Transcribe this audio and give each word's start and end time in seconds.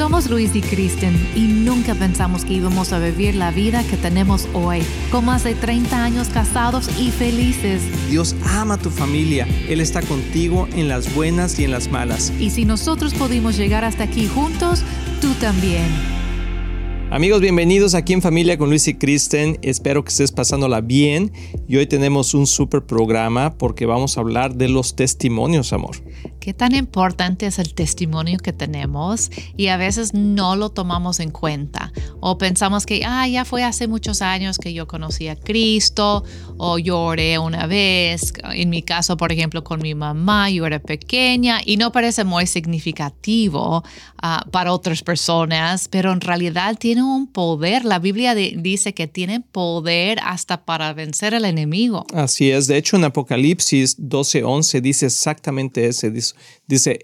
Somos 0.00 0.30
Luis 0.30 0.56
y 0.56 0.62
Kristen 0.62 1.14
y 1.36 1.40
nunca 1.40 1.94
pensamos 1.94 2.46
que 2.46 2.54
íbamos 2.54 2.94
a 2.94 2.98
vivir 2.98 3.34
la 3.34 3.50
vida 3.50 3.84
que 3.84 3.98
tenemos 3.98 4.48
hoy, 4.54 4.80
con 5.12 5.26
más 5.26 5.44
de 5.44 5.54
30 5.54 6.02
años 6.02 6.28
casados 6.28 6.88
y 6.98 7.10
felices. 7.10 7.82
Dios 8.08 8.34
ama 8.46 8.76
a 8.76 8.78
tu 8.78 8.88
familia, 8.88 9.46
Él 9.68 9.78
está 9.78 10.00
contigo 10.00 10.66
en 10.72 10.88
las 10.88 11.14
buenas 11.14 11.58
y 11.58 11.64
en 11.64 11.72
las 11.72 11.90
malas. 11.90 12.32
Y 12.40 12.48
si 12.48 12.64
nosotros 12.64 13.12
pudimos 13.12 13.58
llegar 13.58 13.84
hasta 13.84 14.04
aquí 14.04 14.26
juntos, 14.26 14.82
tú 15.20 15.34
también. 15.34 15.84
Amigos, 17.10 17.42
bienvenidos 17.42 17.94
aquí 17.94 18.14
en 18.14 18.22
Familia 18.22 18.56
con 18.56 18.70
Luis 18.70 18.88
y 18.88 18.94
Kristen. 18.94 19.58
Espero 19.60 20.02
que 20.02 20.08
estés 20.08 20.32
pasándola 20.32 20.80
bien. 20.80 21.30
Y 21.68 21.76
hoy 21.76 21.86
tenemos 21.86 22.32
un 22.32 22.46
super 22.46 22.86
programa 22.86 23.58
porque 23.58 23.84
vamos 23.84 24.16
a 24.16 24.20
hablar 24.20 24.54
de 24.54 24.68
los 24.70 24.96
testimonios, 24.96 25.74
amor. 25.74 25.96
¿Qué 26.40 26.54
tan 26.54 26.74
importante 26.74 27.44
es 27.44 27.58
el 27.58 27.74
testimonio 27.74 28.38
que 28.38 28.54
tenemos? 28.54 29.30
Y 29.58 29.66
a 29.66 29.76
veces 29.76 30.14
no 30.14 30.56
lo 30.56 30.70
tomamos 30.70 31.20
en 31.20 31.30
cuenta. 31.30 31.92
O 32.20 32.38
pensamos 32.38 32.86
que, 32.86 33.02
ah, 33.04 33.28
ya 33.28 33.44
fue 33.44 33.62
hace 33.62 33.86
muchos 33.88 34.22
años 34.22 34.56
que 34.56 34.72
yo 34.72 34.86
conocí 34.86 35.28
a 35.28 35.36
Cristo, 35.36 36.24
o 36.56 36.78
lloré 36.78 37.38
una 37.38 37.66
vez. 37.66 38.32
En 38.54 38.70
mi 38.70 38.82
caso, 38.82 39.18
por 39.18 39.32
ejemplo, 39.32 39.62
con 39.62 39.82
mi 39.82 39.94
mamá, 39.94 40.48
yo 40.48 40.64
era 40.64 40.78
pequeña 40.78 41.60
y 41.62 41.76
no 41.76 41.92
parece 41.92 42.24
muy 42.24 42.46
significativo 42.46 43.84
ah, 44.22 44.46
para 44.50 44.72
otras 44.72 45.02
personas, 45.02 45.88
pero 45.88 46.10
en 46.10 46.22
realidad 46.22 46.78
tiene 46.78 47.02
un 47.02 47.26
poder. 47.26 47.84
La 47.84 47.98
Biblia 47.98 48.34
dice 48.34 48.94
que 48.94 49.06
tiene 49.06 49.40
poder 49.40 50.18
hasta 50.22 50.64
para 50.64 50.94
vencer 50.94 51.34
al 51.34 51.44
enemigo. 51.44 52.06
Así 52.14 52.50
es. 52.50 52.66
De 52.66 52.78
hecho, 52.78 52.96
en 52.96 53.04
Apocalipsis 53.04 53.98
12:11 53.98 54.80
dice 54.80 55.04
exactamente 55.04 55.86
ese. 55.86 56.10
Dice, 56.10 56.29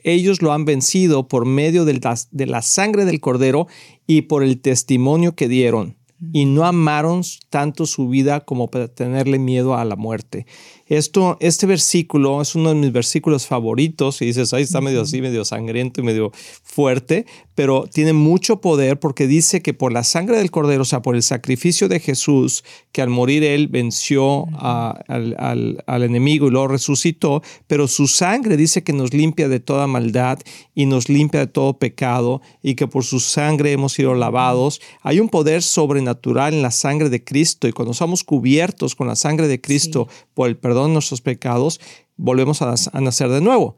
ellos 0.04 0.42
lo 0.42 0.52
han 0.52 0.64
vencido 0.64 1.28
por 1.28 1.46
medio 1.46 1.84
de 1.84 2.46
la 2.46 2.62
sangre 2.62 3.04
del 3.04 3.20
cordero 3.20 3.66
y 4.06 4.22
por 4.22 4.42
el 4.42 4.60
testimonio 4.60 5.34
que 5.34 5.48
dieron 5.48 5.96
y 6.32 6.46
no 6.46 6.64
amaron 6.64 7.22
tanto 7.50 7.86
su 7.86 8.08
vida 8.08 8.40
como 8.40 8.70
para 8.70 8.88
tenerle 8.88 9.38
miedo 9.38 9.76
a 9.76 9.84
la 9.84 9.96
muerte. 9.96 10.46
Esto, 10.88 11.36
este 11.40 11.66
versículo 11.66 12.40
es 12.40 12.54
uno 12.54 12.68
de 12.68 12.76
mis 12.76 12.92
versículos 12.92 13.46
favoritos 13.46 14.22
y 14.22 14.26
dices, 14.26 14.52
ahí 14.52 14.62
está 14.62 14.80
medio 14.80 15.00
así, 15.00 15.20
medio 15.20 15.44
sangriento 15.44 16.00
y 16.00 16.04
medio 16.04 16.30
fuerte, 16.62 17.26
pero 17.56 17.88
tiene 17.92 18.12
mucho 18.12 18.60
poder 18.60 19.00
porque 19.00 19.26
dice 19.26 19.62
que 19.62 19.74
por 19.74 19.92
la 19.92 20.04
sangre 20.04 20.38
del 20.38 20.52
cordero, 20.52 20.82
o 20.82 20.84
sea, 20.84 21.02
por 21.02 21.16
el 21.16 21.24
sacrificio 21.24 21.88
de 21.88 21.98
Jesús, 21.98 22.62
que 22.92 23.02
al 23.02 23.08
morir 23.08 23.42
él 23.42 23.66
venció 23.66 24.46
al, 24.60 25.82
al 25.86 26.02
enemigo 26.04 26.46
y 26.46 26.50
lo 26.52 26.68
resucitó, 26.68 27.42
pero 27.66 27.88
su 27.88 28.06
sangre 28.06 28.56
dice 28.56 28.84
que 28.84 28.92
nos 28.92 29.12
limpia 29.12 29.48
de 29.48 29.58
toda 29.58 29.88
maldad 29.88 30.38
y 30.72 30.86
nos 30.86 31.08
limpia 31.08 31.40
de 31.40 31.46
todo 31.48 31.78
pecado 31.78 32.42
y 32.62 32.76
que 32.76 32.86
por 32.86 33.02
su 33.02 33.18
sangre 33.18 33.72
hemos 33.72 33.94
sido 33.94 34.14
lavados. 34.14 34.80
Hay 35.02 35.18
un 35.18 35.30
poder 35.30 35.64
sobrenatural 35.64 36.54
en 36.54 36.62
la 36.62 36.70
sangre 36.70 37.10
de 37.10 37.24
Cristo 37.24 37.66
y 37.66 37.72
cuando 37.72 37.92
somos 37.92 38.22
cubiertos 38.22 38.94
con 38.94 39.08
la 39.08 39.16
sangre 39.16 39.48
de 39.48 39.60
Cristo 39.60 40.06
por 40.34 40.48
el 40.48 40.56
perdón 40.56 40.75
de 40.84 40.92
nuestros 40.92 41.20
pecados, 41.20 41.80
volvemos 42.16 42.62
a, 42.62 42.74
nacer 43.00 43.28
de 43.28 43.40
nuevo. 43.40 43.76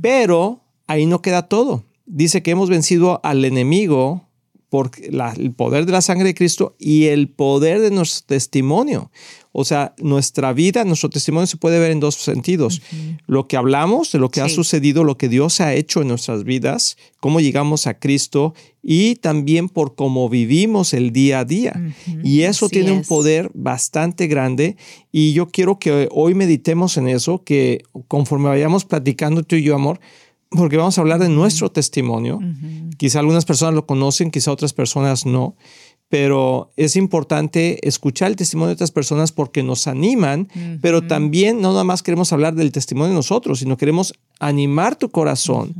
Pero 0.00 0.62
ahí 0.86 1.06
no 1.06 1.22
queda 1.22 1.48
todo. 1.48 1.84
Dice 2.06 2.42
que 2.42 2.52
hemos 2.52 2.70
vencido 2.70 3.20
al 3.24 3.44
enemigo 3.44 4.26
por 4.68 4.90
el 5.00 5.54
poder 5.54 5.86
de 5.86 5.92
la 5.92 6.02
sangre 6.02 6.28
de 6.28 6.34
Cristo 6.34 6.76
y 6.78 7.06
el 7.06 7.28
poder 7.28 7.80
de 7.80 7.90
nuestro 7.90 8.26
testimonio. 8.26 9.10
O 9.58 9.64
sea, 9.64 9.94
nuestra 9.96 10.52
vida, 10.52 10.84
nuestro 10.84 11.08
testimonio 11.08 11.46
se 11.46 11.56
puede 11.56 11.78
ver 11.78 11.90
en 11.90 11.98
dos 11.98 12.16
sentidos. 12.16 12.82
Lo 13.26 13.48
que 13.48 13.56
hablamos 13.56 14.12
de 14.12 14.18
lo 14.18 14.28
que 14.28 14.42
ha 14.42 14.50
sucedido, 14.50 15.02
lo 15.02 15.16
que 15.16 15.30
Dios 15.30 15.62
ha 15.62 15.72
hecho 15.72 16.02
en 16.02 16.08
nuestras 16.08 16.44
vidas, 16.44 16.98
cómo 17.20 17.40
llegamos 17.40 17.86
a 17.86 17.98
Cristo 17.98 18.52
y 18.82 19.14
también 19.16 19.70
por 19.70 19.94
cómo 19.94 20.28
vivimos 20.28 20.92
el 20.92 21.10
día 21.10 21.38
a 21.38 21.44
día. 21.46 21.80
Y 22.22 22.42
eso 22.42 22.68
tiene 22.68 22.92
un 22.92 23.02
poder 23.02 23.50
bastante 23.54 24.26
grande 24.26 24.76
y 25.10 25.32
yo 25.32 25.48
quiero 25.48 25.78
que 25.78 26.06
hoy 26.12 26.34
meditemos 26.34 26.98
en 26.98 27.08
eso, 27.08 27.42
que 27.42 27.82
conforme 28.08 28.50
vayamos 28.50 28.84
platicando 28.84 29.42
tú 29.42 29.56
y 29.56 29.62
yo, 29.62 29.74
amor, 29.74 30.00
porque 30.50 30.76
vamos 30.76 30.98
a 30.98 31.00
hablar 31.00 31.18
de 31.18 31.30
nuestro 31.30 31.70
testimonio. 31.70 32.40
Quizá 32.98 33.20
algunas 33.20 33.46
personas 33.46 33.74
lo 33.74 33.86
conocen, 33.86 34.30
quizá 34.30 34.52
otras 34.52 34.74
personas 34.74 35.24
no, 35.24 35.56
pero 36.08 36.70
es 36.76 36.94
importante 36.96 37.86
escuchar 37.86 38.28
el 38.28 38.36
testimonio 38.36 38.68
de 38.68 38.74
otras 38.74 38.92
personas 38.92 39.32
porque 39.32 39.62
nos 39.62 39.86
animan, 39.86 40.48
pero 40.80 41.02
también 41.06 41.60
no 41.60 41.72
nada 41.72 41.84
más 41.84 42.02
queremos 42.02 42.32
hablar 42.32 42.54
del 42.54 42.72
testimonio 42.72 43.08
de 43.08 43.14
nosotros, 43.16 43.58
sino 43.58 43.76
queremos 43.76 44.14
animar 44.38 44.96
tu 44.96 45.10
corazón 45.10 45.74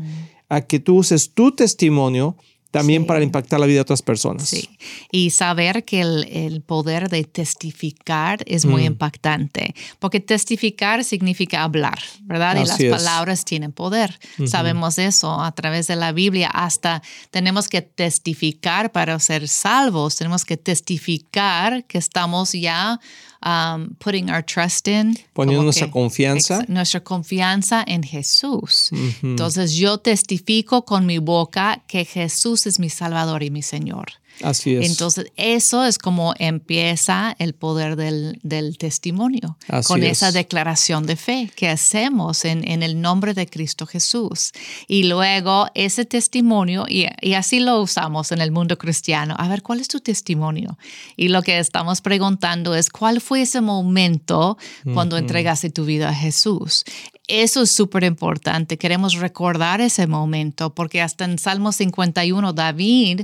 a 0.48 0.62
que 0.62 0.80
tú 0.80 0.96
uses 0.96 1.32
tu 1.32 1.52
testimonio 1.52 2.36
también 2.76 3.06
para 3.06 3.22
impactar 3.22 3.60
la 3.60 3.66
vida 3.66 3.76
de 3.76 3.82
otras 3.82 4.02
personas. 4.02 4.48
Sí, 4.48 4.68
y 5.10 5.30
saber 5.30 5.84
que 5.84 6.00
el, 6.00 6.62
poder 6.66 7.08
de 7.08 7.24
testificar 7.24 8.42
es 8.46 8.64
muy 8.64 8.82
mm. 8.82 8.86
impactante, 8.86 9.74
porque 9.98 10.20
testificar 10.20 11.04
significa 11.04 11.62
hablar, 11.62 11.98
¿verdad? 12.22 12.56
y 12.56 12.66
las 12.66 12.82
palabras 12.82 13.44
tienen 13.44 13.72
poder. 13.72 14.18
Sabemos 14.46 14.98
eso 14.98 15.40
a 15.40 15.52
través 15.52 15.86
de 15.86 15.96
la 15.96 16.12
Biblia. 16.12 16.48
Hasta 16.48 17.02
tenemos 17.30 17.68
que 17.68 17.82
testificar 17.82 18.92
para 18.92 19.18
ser 19.18 19.48
salvos, 19.48 20.16
tenemos 20.16 20.44
que 20.44 20.56
testificar 20.56 21.84
que 21.84 21.98
estamos 21.98 22.52
ya 22.52 23.00
um, 23.42 23.96
putting 23.98 24.30
our 24.30 24.42
trust 24.42 24.88
in. 24.88 25.18
Poniendo 25.32 25.62
nuestra 25.62 25.90
confianza. 25.90 26.64
nuestra 26.68 27.00
confianza 27.00 27.84
en 27.86 28.02
Jesús. 28.02 28.90
Entonces 29.22 29.74
yo 29.74 29.98
testifico 29.98 30.84
con 30.84 31.06
mi 31.06 31.18
boca 31.18 31.82
que 31.86 32.04
Jesús 32.04 32.66
es 32.66 32.78
mi 32.78 32.90
Salvador 32.90 33.42
y 33.42 33.50
mi 33.50 33.62
Señor. 33.62 34.06
Así 34.42 34.76
es. 34.76 34.90
Entonces, 34.90 35.32
eso 35.36 35.84
es 35.84 35.98
como 35.98 36.34
empieza 36.38 37.34
el 37.38 37.54
poder 37.54 37.96
del, 37.96 38.76
testimonio, 38.78 39.56
con 39.86 40.02
esa 40.02 40.32
declaración 40.32 41.06
de 41.06 41.16
fe 41.16 41.50
que 41.54 41.68
hacemos 41.68 42.44
en, 42.44 42.82
el 42.82 43.00
nombre 43.00 43.34
de 43.34 43.46
Cristo 43.46 43.86
Jesús. 43.86 44.52
Y 44.88 45.04
luego 45.04 45.68
ese 45.74 46.04
testimonio, 46.04 46.86
y, 46.88 47.06
así 47.34 47.60
lo 47.60 47.80
usamos 47.80 48.32
en 48.32 48.40
el 48.40 48.50
mundo 48.50 48.76
cristiano, 48.78 49.34
a 49.38 49.48
ver, 49.48 49.62
¿cuál 49.62 49.80
es 49.80 49.88
tu 49.88 50.00
testimonio? 50.00 50.78
Y 51.16 51.28
lo 51.28 51.42
que 51.42 51.58
estamos 51.58 52.00
preguntando 52.00 52.74
es, 52.74 52.90
¿cuál 52.90 53.20
fue 53.20 53.42
ese 53.42 53.60
momento 53.60 54.58
cuando 54.92 55.16
entregaste 55.16 55.70
tu 55.70 55.84
vida 55.84 56.10
a 56.10 56.14
Jesús? 56.14 56.84
Eso 57.28 57.62
es 57.62 57.72
súper 57.72 58.04
importante. 58.04 58.78
Queremos 58.78 59.14
recordar 59.14 59.80
ese 59.80 60.06
momento 60.06 60.74
porque 60.74 61.02
hasta 61.02 61.24
en 61.24 61.38
Salmo 61.38 61.72
51, 61.72 62.52
David 62.52 63.22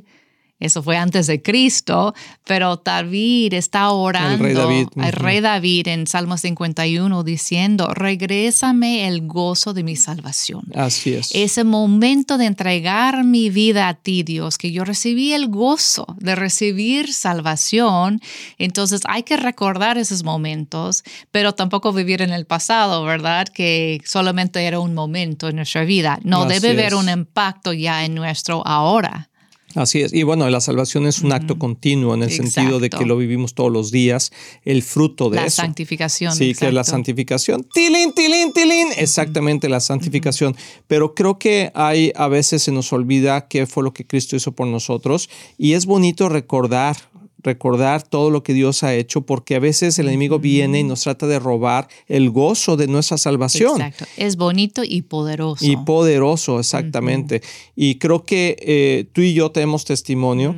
eso 0.62 0.82
fue 0.82 0.96
antes 0.96 1.26
de 1.26 1.42
Cristo, 1.42 2.14
pero 2.44 2.76
David 2.76 3.52
está 3.54 3.90
orando 3.90 4.44
rey 4.44 4.54
David. 4.54 4.86
al 4.96 5.12
rey 5.12 5.40
David 5.40 5.88
en 5.88 6.06
Salmo 6.06 6.38
51 6.38 7.24
diciendo, 7.24 7.92
regrésame 7.92 9.08
el 9.08 9.26
gozo 9.26 9.74
de 9.74 9.82
mi 9.82 9.96
salvación. 9.96 10.62
Así 10.74 11.14
es. 11.14 11.30
Ese 11.34 11.64
momento 11.64 12.38
de 12.38 12.46
entregar 12.46 13.24
mi 13.24 13.50
vida 13.50 13.88
a 13.88 13.94
ti, 13.94 14.22
Dios, 14.22 14.56
que 14.56 14.70
yo 14.70 14.84
recibí 14.84 15.32
el 15.32 15.48
gozo 15.48 16.06
de 16.18 16.36
recibir 16.36 17.12
salvación, 17.12 18.20
entonces 18.56 19.00
hay 19.06 19.24
que 19.24 19.36
recordar 19.36 19.98
esos 19.98 20.22
momentos, 20.22 21.02
pero 21.32 21.54
tampoco 21.54 21.92
vivir 21.92 22.22
en 22.22 22.32
el 22.32 22.46
pasado, 22.46 23.04
¿verdad? 23.04 23.48
Que 23.48 24.00
solamente 24.04 24.62
era 24.62 24.78
un 24.78 24.94
momento 24.94 25.48
en 25.48 25.56
nuestra 25.56 25.84
vida. 25.84 26.20
No, 26.22 26.44
debe 26.44 26.70
haber 26.70 26.94
un 26.94 27.08
impacto 27.08 27.72
ya 27.72 28.04
en 28.04 28.14
nuestro 28.14 28.64
ahora. 28.64 29.28
Así 29.74 30.02
es. 30.02 30.12
Y 30.12 30.22
bueno, 30.22 30.48
la 30.50 30.60
salvación 30.60 31.06
es 31.06 31.20
un 31.20 31.32
acto 31.32 31.58
continuo 31.58 32.14
en 32.14 32.22
el 32.22 32.30
sentido 32.30 32.80
de 32.80 32.90
que 32.90 33.06
lo 33.06 33.16
vivimos 33.16 33.54
todos 33.54 33.72
los 33.72 33.90
días, 33.90 34.32
el 34.64 34.82
fruto 34.82 35.30
de 35.30 35.36
la 35.36 35.46
eso. 35.46 35.62
La 35.62 35.66
santificación. 35.66 36.34
Sí, 36.34 36.54
que 36.54 36.68
es 36.68 36.74
la 36.74 36.84
santificación. 36.84 37.66
Tilín, 37.72 38.12
tilín, 38.12 38.52
tilín. 38.52 38.88
Exactamente, 38.96 39.68
la 39.68 39.80
santificación. 39.80 40.56
Pero 40.86 41.14
creo 41.14 41.38
que 41.38 41.70
hay 41.74 42.12
a 42.16 42.28
veces 42.28 42.62
se 42.62 42.72
nos 42.72 42.92
olvida 42.92 43.48
qué 43.48 43.66
fue 43.66 43.82
lo 43.82 43.92
que 43.92 44.06
Cristo 44.06 44.36
hizo 44.36 44.52
por 44.52 44.66
nosotros 44.66 45.30
y 45.58 45.72
es 45.72 45.86
bonito 45.86 46.28
recordar 46.28 46.96
recordar 47.42 48.02
todo 48.02 48.30
lo 48.30 48.42
que 48.42 48.54
Dios 48.54 48.82
ha 48.82 48.94
hecho, 48.94 49.22
porque 49.22 49.54
a 49.54 49.58
veces 49.58 49.98
el 49.98 50.08
enemigo 50.08 50.38
viene 50.38 50.80
y 50.80 50.84
nos 50.84 51.02
trata 51.02 51.26
de 51.26 51.38
robar 51.38 51.88
el 52.06 52.30
gozo 52.30 52.76
de 52.76 52.86
nuestra 52.86 53.18
salvación. 53.18 53.80
Exacto. 53.80 54.04
Es 54.16 54.36
bonito 54.36 54.82
y 54.84 55.02
poderoso. 55.02 55.64
Y 55.64 55.76
poderoso, 55.76 56.58
exactamente. 56.58 57.42
Y 57.74 57.96
creo 57.96 58.24
que 58.24 58.56
eh, 58.60 59.08
tú 59.12 59.20
y 59.20 59.34
yo 59.34 59.50
tenemos 59.50 59.84
testimonio. 59.84 60.54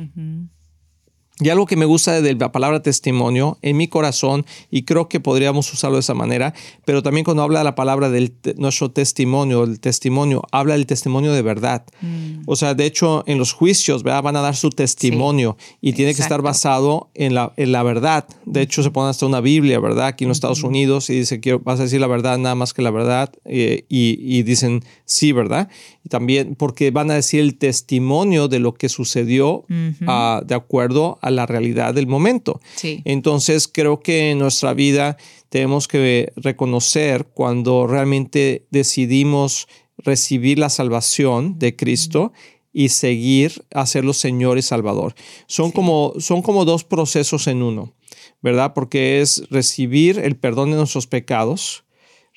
Y 1.39 1.49
algo 1.49 1.65
que 1.65 1.75
me 1.75 1.83
gusta 1.83 2.21
de 2.21 2.33
la 2.35 2.53
palabra 2.53 2.81
testimonio 2.81 3.57
en 3.61 3.75
mi 3.75 3.89
corazón, 3.89 4.45
y 4.71 4.83
creo 4.83 5.09
que 5.09 5.19
podríamos 5.19 5.71
usarlo 5.73 5.97
de 5.97 6.01
esa 6.01 6.13
manera, 6.13 6.53
pero 6.85 7.03
también 7.03 7.25
cuando 7.25 7.43
habla 7.43 7.61
la 7.61 7.75
palabra 7.75 8.09
de 8.09 8.31
nuestro 8.55 8.91
testimonio, 8.91 9.65
el 9.65 9.81
testimonio, 9.81 10.43
habla 10.53 10.75
del 10.75 10.85
testimonio 10.85 11.33
de 11.33 11.41
verdad. 11.41 11.83
Mm. 11.99 12.43
O 12.45 12.55
sea, 12.55 12.73
de 12.73 12.85
hecho, 12.85 13.25
en 13.27 13.37
los 13.37 13.51
juicios 13.51 14.03
van 14.03 14.35
a 14.37 14.41
dar 14.41 14.55
su 14.55 14.69
testimonio 14.69 15.57
y 15.81 15.91
tiene 15.91 16.15
que 16.15 16.21
estar 16.21 16.41
basado 16.41 17.09
en 17.13 17.35
la, 17.35 17.51
en 17.57 17.73
la 17.73 17.83
verdad. 17.83 18.25
De 18.45 18.61
hecho, 18.61 18.81
se 18.81 18.91
pone 18.91 19.09
hasta 19.09 19.25
una 19.25 19.41
Biblia, 19.41 19.81
¿verdad? 19.81 20.07
Aquí 20.07 20.23
en 20.23 20.29
los 20.29 20.37
Estados 20.37 20.63
Unidos 20.63 21.09
y 21.09 21.15
dice, 21.15 21.41
quiero, 21.41 21.59
vas 21.59 21.81
a 21.81 21.83
decir 21.83 21.99
la 21.99 22.07
verdad, 22.07 22.37
nada 22.37 22.55
más 22.55 22.73
que 22.73 22.81
la 22.81 22.91
verdad, 22.91 23.29
eh, 23.43 23.83
y, 23.89 24.17
y 24.21 24.43
dicen 24.43 24.85
sí, 25.03 25.33
¿verdad? 25.33 25.69
Y 26.05 26.09
también 26.09 26.55
porque 26.55 26.91
van 26.91 27.09
a 27.09 27.15
decir 27.15 27.39
el 27.41 27.57
testimonio 27.57 28.47
de 28.47 28.59
lo 28.59 28.75
que 28.75 28.89
sucedió 28.89 29.65
ah, 30.05 30.43
de 30.45 30.53
acuerdo 30.53 31.17
a 31.23 31.31
la 31.31 31.47
realidad 31.47 31.95
del 31.95 32.05
momento. 32.05 32.61
Entonces 32.83 33.67
creo 33.67 33.99
que 34.01 34.31
en 34.31 34.37
nuestra 34.37 34.75
vida 34.75 35.17
tenemos 35.49 35.87
que 35.87 36.31
reconocer 36.35 37.25
cuando 37.33 37.87
realmente 37.87 38.67
decidimos 38.69 39.67
recibir 39.97 40.59
la 40.59 40.69
salvación 40.69 41.57
de 41.57 41.75
Cristo 41.75 42.33
y 42.71 42.89
seguir 42.89 43.65
a 43.73 43.87
ser 43.87 44.05
los 44.05 44.17
Señor 44.17 44.59
y 44.59 44.61
Salvador. 44.61 45.15
Son, 45.47 45.71
como, 45.71 46.13
son 46.19 46.43
como 46.43 46.65
dos 46.65 46.83
procesos 46.83 47.47
en 47.47 47.63
uno, 47.63 47.95
¿verdad? 48.43 48.73
Porque 48.75 49.21
es 49.21 49.43
recibir 49.49 50.19
el 50.19 50.35
perdón 50.35 50.69
de 50.69 50.77
nuestros 50.77 51.07
pecados, 51.07 51.83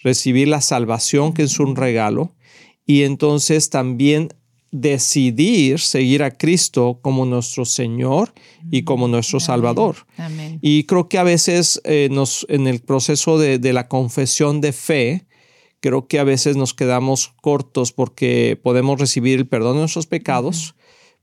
recibir 0.02 0.48
la 0.48 0.62
salvación 0.62 1.34
que 1.34 1.42
es 1.42 1.58
un 1.58 1.76
regalo 1.76 2.32
y 2.88 3.02
entonces 3.02 3.68
también 3.68 4.30
decidir 4.70 5.78
seguir 5.78 6.22
a 6.22 6.30
Cristo 6.30 7.00
como 7.02 7.26
nuestro 7.26 7.66
Señor 7.66 8.32
y 8.70 8.82
como 8.82 9.08
nuestro 9.08 9.40
Salvador. 9.40 10.06
Y 10.62 10.84
creo 10.84 11.06
que 11.06 11.18
a 11.18 11.22
veces 11.22 11.82
eh, 11.84 12.08
nos, 12.10 12.46
en 12.48 12.66
el 12.66 12.80
proceso 12.80 13.38
de, 13.38 13.58
de, 13.58 13.72
la 13.74 13.88
confesión 13.88 14.62
de 14.62 14.72
fe, 14.72 15.26
creo 15.80 16.08
que 16.08 16.18
a 16.18 16.24
veces 16.24 16.56
nos 16.56 16.72
quedamos 16.72 17.34
cortos 17.42 17.92
porque 17.92 18.58
podemos 18.62 18.98
recibir 18.98 19.38
el 19.38 19.46
perdón 19.46 19.74
de 19.74 19.80
nuestros 19.80 20.06
pecados, 20.06 20.74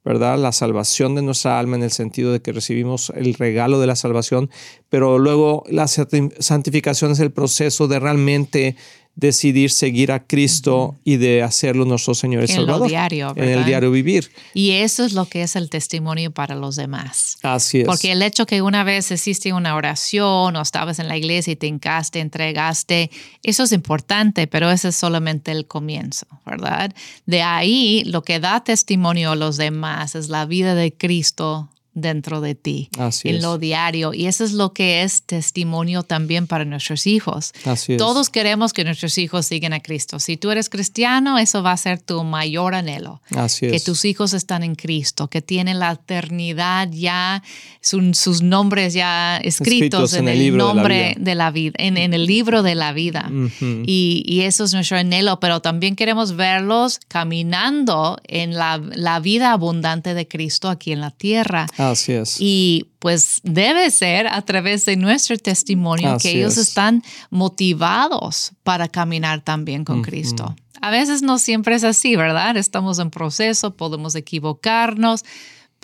¿verdad? 0.03 0.37
La 0.37 0.51
salvación 0.51 1.15
de 1.15 1.23
nuestra 1.23 1.57
alma 1.57 1.77
en 1.77 1.83
el 1.83 1.91
sentido 1.91 2.31
de 2.31 2.43
que 2.43 2.51
recibimos 2.51 3.11
el 3.15 3.33
regalo 3.33 3.79
de 3.79 3.87
la 3.87 3.95
salvación, 3.95 4.51
pero 4.89 5.17
luego 5.17 5.63
la 5.67 5.87
santificación 5.87 7.11
es 7.11 7.19
el 7.19 7.31
proceso 7.31 7.87
de 7.87 7.99
realmente 7.99 8.75
decidir 9.15 9.71
seguir 9.71 10.11
a 10.11 10.25
Cristo 10.25 10.95
y 11.05 11.15
de 11.15 11.41
hacerlo 11.41 11.85
nuestro 11.85 12.13
Señor 12.13 12.43
y 12.43 12.47
Salvador. 12.47 12.83
En 12.83 12.89
diario, 12.89 13.33
En 13.35 13.49
el 13.49 13.65
diario 13.65 13.89
vivir. 13.89 14.29
Y 14.53 14.71
eso 14.71 15.05
es 15.05 15.13
lo 15.13 15.25
que 15.25 15.41
es 15.41 15.55
el 15.55 15.69
testimonio 15.69 16.31
para 16.31 16.55
los 16.55 16.75
demás. 16.75 17.37
Así 17.41 17.81
es. 17.81 17.85
Porque 17.85 18.11
el 18.11 18.21
hecho 18.21 18.45
que 18.45 18.61
una 18.61 18.83
vez 18.83 19.09
hiciste 19.11 19.53
una 19.53 19.75
oración 19.75 20.55
o 20.55 20.61
estabas 20.61 20.99
en 20.99 21.07
la 21.07 21.15
iglesia 21.15 21.53
y 21.53 21.55
te 21.55 21.67
encaste, 21.67 22.19
entregaste, 22.19 23.09
eso 23.41 23.63
es 23.63 23.71
importante, 23.71 24.47
pero 24.47 24.69
ese 24.69 24.89
es 24.89 24.95
solamente 24.97 25.51
el 25.51 25.65
comienzo, 25.65 26.27
¿verdad? 26.45 26.93
De 27.25 27.41
ahí 27.41 28.03
lo 28.05 28.23
que 28.23 28.41
da 28.41 28.63
testimonio 28.63 29.31
a 29.31 29.35
los 29.35 29.55
demás 29.55 30.15
es 30.15 30.27
la 30.27 30.45
vida 30.45 30.75
de 30.75 30.93
Cristo 30.93 31.69
dentro 31.95 32.41
de 32.41 32.55
ti, 32.55 32.89
en 33.23 33.41
lo 33.41 33.57
diario. 33.57 34.13
Y 34.13 34.27
eso 34.27 34.43
es 34.43 34.51
lo 34.51 34.73
que 34.73 35.01
es 35.01 35.23
testimonio 35.23 36.03
también 36.03 36.45
para 36.45 36.65
nuestros 36.65 37.07
hijos. 37.07 37.53
Todos 37.97 38.29
queremos 38.29 38.73
que 38.73 38.83
nuestros 38.83 39.17
hijos 39.17 39.45
sigan 39.47 39.73
a 39.73 39.79
Cristo. 39.79 40.19
Si 40.19 40.37
tú 40.37 40.51
eres 40.51 40.69
cristiano, 40.69 41.39
eso 41.39 41.63
va 41.63 41.71
a 41.71 41.77
ser 41.77 41.99
tu 41.99 42.23
mayor 42.23 42.75
anhelo. 42.75 43.21
que 43.59 43.79
tus 43.79 44.05
hijos 44.05 44.33
están 44.33 44.63
en 44.63 44.75
Cristo, 44.75 45.29
que 45.29 45.41
tienen 45.41 45.79
la 45.79 45.93
eternidad 45.93 46.89
ya, 46.91 47.41
sus 47.81 48.41
nombres 48.41 48.93
ya 48.93 49.37
escritos, 49.37 50.13
en, 50.13 50.27
el, 50.27 50.55
nombre 50.57 51.15
de 51.17 51.35
la 51.35 51.49
vida, 51.49 51.75
en, 51.77 51.97
el 52.13 52.25
libro 52.25 52.61
de 52.61 52.75
la 52.75 52.91
vida. 52.91 53.31
y, 53.61 54.41
eso 54.45 54.65
es 54.65 54.73
nuestro 54.73 54.97
anhelo, 54.97 55.39
pero 55.39 55.61
también 55.61 55.95
queremos 55.95 56.35
verlos 56.35 56.99
caminando 57.07 58.19
en 58.27 58.53
la, 58.53 58.79
la 58.93 59.19
vida 59.19 59.53
abundante 59.53 60.13
de 60.13 60.27
Cristo 60.27 60.69
aquí 60.69 60.91
en 60.91 60.99
la 60.99 61.09
tierra. 61.09 61.67
Así 61.77 61.84
es. 61.91 62.37
Y 62.39 62.87
pues 62.99 63.39
debe 63.43 63.89
ser 63.91 64.27
a 64.27 64.41
través 64.41 64.85
de 64.85 64.95
nuestro 64.95 65.37
testimonio 65.37 66.17
que 66.21 66.31
ellos 66.31 66.57
están 66.57 67.03
motivados 67.29 68.51
para 68.63 68.87
caminar 68.87 69.41
también 69.41 69.85
con 69.85 70.01
Cristo. 70.01 70.55
A 70.81 70.91
veces 70.91 71.21
no 71.21 71.39
siempre 71.39 71.75
es 71.75 71.83
así, 71.83 72.15
¿verdad? 72.15 72.57
Estamos 72.57 72.99
en 72.99 73.09
proceso, 73.09 73.75
podemos 73.75 74.15
equivocarnos, 74.15 75.23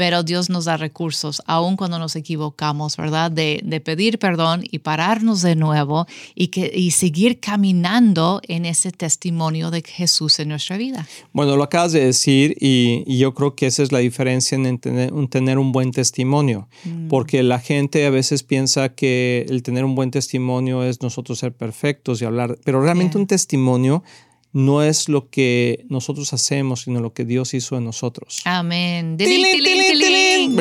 pero 0.01 0.23
Dios 0.23 0.49
nos 0.49 0.65
da 0.65 0.77
recursos, 0.77 1.43
aun 1.45 1.75
cuando 1.75 1.99
nos 1.99 2.15
equivocamos, 2.15 2.97
¿verdad? 2.97 3.29
De, 3.29 3.61
pedir 3.85 4.17
perdón 4.17 4.63
y 4.71 4.79
pararnos 4.79 5.43
de 5.43 5.55
nuevo 5.55 6.07
y, 6.33 6.47
que, 6.47 6.71
y 6.73 6.89
seguir 6.89 7.39
caminando 7.39 8.41
en 8.47 8.65
ese 8.65 8.91
testimonio 8.91 9.69
de 9.69 9.83
Jesús 9.85 10.39
en 10.39 10.49
nuestra 10.49 10.77
vida. 10.77 11.07
Bueno, 11.33 11.55
lo 11.55 11.61
acabas 11.61 11.91
de 11.91 12.03
decir 12.03 12.57
y, 12.59 13.15
yo 13.15 13.35
creo 13.35 13.53
que 13.53 13.67
esa 13.67 13.83
es 13.83 13.91
la 13.91 13.99
diferencia 13.99 14.55
en 14.55 14.79
tener, 14.79 15.13
tener 15.29 15.59
un 15.59 15.71
buen 15.71 15.91
testimonio, 15.91 16.67
mm. 16.83 17.07
porque 17.07 17.43
la 17.43 17.59
gente 17.59 18.03
a 18.07 18.09
veces 18.09 18.41
piensa 18.41 18.95
que 18.95 19.45
el 19.49 19.61
tener 19.61 19.85
un 19.85 19.93
buen 19.93 20.09
testimonio 20.09 20.83
es 20.83 21.03
nosotros 21.03 21.37
ser 21.37 21.53
perfectos 21.53 22.23
y 22.23 22.25
hablar, 22.25 22.57
pero 22.65 22.81
realmente 22.81 23.19
un 23.19 23.27
testimonio 23.27 24.01
no 24.53 24.83
es 24.83 25.07
lo 25.07 25.29
que 25.29 25.85
nosotros 25.89 26.33
hacemos, 26.33 26.81
sino 26.81 26.99
lo 26.99 27.13
que 27.13 27.25
Dios 27.25 27.53
hizo 27.53 27.77
en 27.77 27.85
nosotros. 27.85 28.41
Amén. 28.45 29.17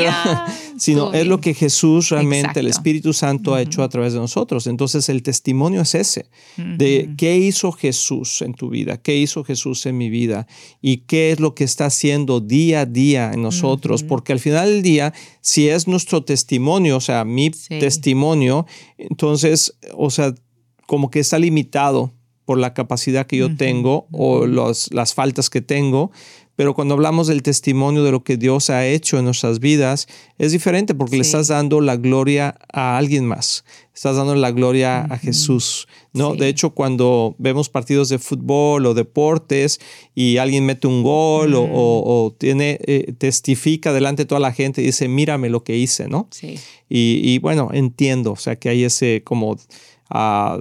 sino 0.76 1.12
es 1.12 1.26
lo 1.26 1.40
que 1.40 1.54
Jesús 1.54 2.08
realmente, 2.08 2.60
el 2.60 2.66
Espíritu 2.66 3.12
Santo 3.12 3.54
ha 3.54 3.62
hecho 3.62 3.82
a 3.82 3.88
través 3.88 4.12
de 4.12 4.18
nosotros. 4.18 4.66
Entonces 4.66 5.08
el 5.08 5.22
testimonio 5.22 5.82
es 5.82 5.94
ese, 5.94 6.26
de 6.56 7.10
qué 7.16 7.36
hizo 7.36 7.72
Jesús 7.72 8.42
en 8.42 8.54
tu 8.54 8.70
vida, 8.70 8.96
qué 8.96 9.16
hizo 9.16 9.44
Jesús 9.44 9.84
en 9.86 9.98
mi 9.98 10.10
vida 10.10 10.46
y 10.80 10.98
qué 10.98 11.32
es 11.32 11.40
lo 11.40 11.54
que 11.54 11.64
está 11.64 11.86
haciendo 11.86 12.40
día 12.40 12.82
a 12.82 12.86
día 12.86 13.32
en 13.32 13.42
nosotros, 13.42 14.02
porque 14.02 14.32
al 14.32 14.40
final 14.40 14.68
del 14.68 14.82
día, 14.82 15.12
si 15.40 15.68
es 15.68 15.86
nuestro 15.86 16.24
testimonio, 16.24 16.96
o 16.96 17.00
sea, 17.00 17.24
mi 17.24 17.50
testimonio, 17.50 18.66
entonces, 18.96 19.76
o 19.96 20.10
sea, 20.10 20.34
como 20.86 21.10
que 21.10 21.20
está 21.20 21.38
limitado 21.38 22.12
por 22.50 22.58
la 22.58 22.74
capacidad 22.74 23.28
que 23.28 23.36
yo 23.36 23.54
tengo 23.54 24.08
o 24.10 24.44
las 24.44 25.14
faltas 25.14 25.50
que 25.50 25.60
tengo, 25.60 26.10
pero 26.60 26.74
cuando 26.74 26.92
hablamos 26.92 27.26
del 27.26 27.42
testimonio 27.42 28.04
de 28.04 28.12
lo 28.12 28.22
que 28.22 28.36
Dios 28.36 28.68
ha 28.68 28.86
hecho 28.86 29.18
en 29.18 29.24
nuestras 29.24 29.60
vidas, 29.60 30.06
es 30.36 30.52
diferente 30.52 30.94
porque 30.94 31.16
le 31.16 31.22
estás 31.22 31.48
dando 31.48 31.80
la 31.80 31.96
gloria 31.96 32.54
a 32.70 32.98
alguien 32.98 33.24
más. 33.24 33.64
Estás 34.00 34.16
dando 34.16 34.34
la 34.34 34.50
gloria 34.50 35.02
a 35.02 35.18
Jesús. 35.18 35.86
¿no? 36.14 36.34
De 36.34 36.48
hecho, 36.48 36.70
cuando 36.70 37.34
vemos 37.36 37.68
partidos 37.68 38.08
de 38.08 38.18
fútbol 38.18 38.86
o 38.86 38.94
deportes 38.94 39.78
y 40.14 40.38
alguien 40.38 40.64
mete 40.64 40.86
un 40.86 41.02
gol 41.02 41.52
o, 41.54 42.34
tiene, 42.38 42.78
eh, 42.86 43.12
testifica 43.18 43.92
delante 43.92 44.22
de 44.22 44.26
toda 44.26 44.40
la 44.40 44.54
gente 44.54 44.80
y 44.80 44.86
dice, 44.86 45.06
mírame 45.06 45.50
lo 45.50 45.64
que 45.64 45.76
hice, 45.76 46.08
¿no? 46.08 46.28
Sí. 46.30 46.58
Y, 46.88 47.20
y 47.22 47.38
bueno, 47.40 47.68
entiendo, 47.74 48.32
o 48.32 48.36
sea, 48.36 48.56
que 48.56 48.70
hay 48.70 48.84
ese 48.84 49.20
como 49.22 49.58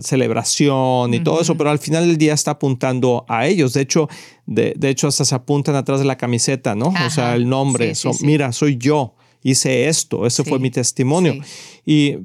celebración 0.02 1.14
y 1.14 1.22
todo 1.22 1.40
eso, 1.40 1.56
pero 1.56 1.70
al 1.70 1.80
final 1.80 2.06
del 2.06 2.18
día 2.18 2.34
está 2.34 2.52
apuntando 2.52 3.24
a 3.30 3.48
ellos. 3.48 3.72
De 3.72 3.80
hecho, 3.80 4.10
de, 4.48 4.76
hecho 4.82 5.08
hasta 5.08 5.24
se 5.24 5.34
apuntan 5.34 5.76
atrás 5.76 6.00
de 6.00 6.06
la 6.06 6.18
camiseta, 6.18 6.76
¿no? 6.76 6.88
O 6.88 7.10
sea, 7.10 7.36
el 7.36 7.48
nombre. 7.48 7.94
Mira, 8.20 8.52
soy 8.52 8.76
yo, 8.76 9.16
hice 9.44 9.88
esto, 9.88 10.28
ese 10.28 10.44
fue 10.44 10.60
mi 10.60 10.72
testimonio. 10.72 11.36
Y, 11.86 12.18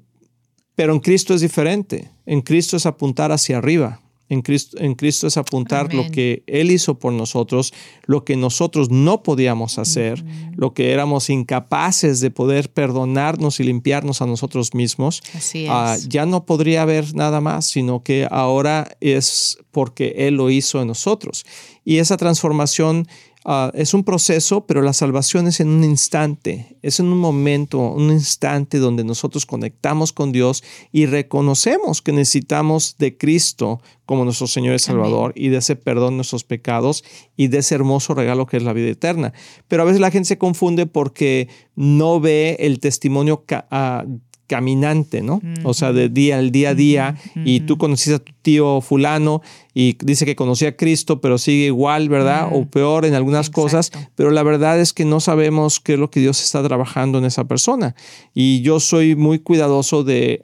pero 0.75 0.93
en 0.93 1.01
Cristo 1.01 1.35
es 1.35 1.41
diferente. 1.41 2.11
En 2.27 2.41
Cristo 2.41 2.77
es 2.77 2.87
apuntar 2.87 3.33
hacia 3.33 3.59
arriba. 3.59 4.01
En 4.31 4.41
Cristo, 4.41 4.79
en 4.81 4.95
Cristo 4.95 5.27
es 5.27 5.37
apuntar 5.37 5.93
lo 5.93 6.11
que 6.11 6.43
Él 6.47 6.71
hizo 6.71 6.99
por 6.99 7.13
nosotros, 7.13 7.75
lo 8.07 8.25
que 8.25 8.37
nosotros 8.37 8.91
no 8.91 9.23
podíamos 9.23 9.79
hacer, 9.79 10.25
lo 10.57 10.73
que 10.73 10.93
éramos 10.93 11.29
incapaces 11.29 12.21
de 12.21 12.31
poder 12.31 12.73
perdonarnos 12.73 13.61
y 13.61 13.65
limpiarnos 13.65 14.23
a 14.23 14.27
nosotros 14.27 14.73
mismos. 14.73 15.23
Así 15.35 15.67
ah, 15.69 15.95
es. 15.99 16.09
ya 16.09 16.25
no 16.25 16.47
podría 16.47 16.83
haber 16.83 17.15
nada 17.15 17.43
más, 17.43 17.67
sino 17.67 18.03
que 18.03 18.27
ahora 18.31 18.97
es 19.01 19.59
porque 19.71 20.15
Él 20.17 20.37
lo 20.37 20.49
hizo 20.49 20.81
en 20.81 20.89
nosotros. 20.89 21.45
Y 21.85 21.99
esa 21.99 22.17
transformación 22.17 23.07
Ah, 23.47 23.71
es 23.75 23.93
un 23.93 24.05
proceso, 24.05 24.65
pero 24.67 24.81
la 24.81 24.95
salvación 24.95 25.47
es 25.47 25.61
en 25.61 25.69
un 25.69 25.85
instante, 25.85 26.79
es 26.81 26.99
en 26.99 27.07
un 27.07 27.19
momento, 27.19 27.79
un 27.79 28.11
instante 28.11 28.79
donde 28.79 29.05
nosotros 29.05 29.45
conectamos 29.45 30.15
con 30.15 30.33
Dios 30.33 30.65
y 30.93 31.05
reconocemos 31.05 32.01
que 32.01 32.13
necesitamos 32.13 32.97
de 32.97 33.19
Cristo 33.19 33.83
como 34.07 34.25
nuestro 34.25 34.47
Señor 34.47 34.77
y 34.77 34.79
Salvador 34.79 35.35
y 35.37 35.49
de 35.49 35.59
ese 35.59 35.77
perdón 35.77 36.15
de 36.15 36.17
nuestros 36.17 36.43
pecados 36.43 37.05
y 37.37 37.49
de 37.49 37.59
ese 37.59 37.75
hermoso 37.75 38.15
regalo 38.15 38.47
que 38.47 38.57
es 38.57 38.63
la 38.63 38.73
vida 38.73 38.89
eterna. 38.89 39.35
Pero 39.69 39.83
a 39.83 39.87
veces 39.87 40.01
la 40.01 40.11
gente 40.11 40.29
se 40.29 40.39
confunde 40.39 40.87
porque 40.87 41.49
no 41.77 42.21
ve 42.21 42.57
el 42.61 42.81
testimonio 42.81 43.45
ah, 43.71 44.07
caminante, 44.47 45.23
¿no? 45.23 45.41
O 45.63 45.75
sea, 45.75 45.93
de 45.93 46.09
día 46.09 46.39
al 46.39 46.51
día 46.51 46.71
a 46.71 46.75
día. 46.75 47.17
Y 47.45 47.61
tú 47.61 47.79
conociste 47.79 48.15
a 48.15 48.19
tu 48.19 48.33
tío 48.43 48.81
fulano 48.81 49.43
y 49.73 49.97
dice 50.05 50.27
que 50.27 50.37
conocía 50.37 50.71
a 50.71 50.77
Cristo, 50.77 51.21
pero 51.21 51.39
sigue 51.39 51.67
igual, 51.67 52.09
¿verdad? 52.09 52.49
O 52.53 52.67
peor 52.67 53.05
en 53.05 53.15
algunas 53.15 53.51
cosas. 53.51 53.91
Pero 54.15 54.31
la 54.31 54.43
verdad 54.43 54.79
es 54.81 54.93
que 54.93 55.05
no 55.05 55.21
sabemos 55.21 55.81
qué 55.81 55.95
es 55.95 55.99
lo 55.99 56.11
que 56.11 56.21
Dios 56.21 56.43
está 56.43 56.63
trabajando 56.63 57.19
en 57.19 57.25
esa 57.25 57.45
persona. 57.45 57.95
Y 58.35 58.61
yo 58.63 58.81
soy 58.81 59.17
muy 59.17 59.39
cuidadoso 59.39 60.05
de 60.05 60.43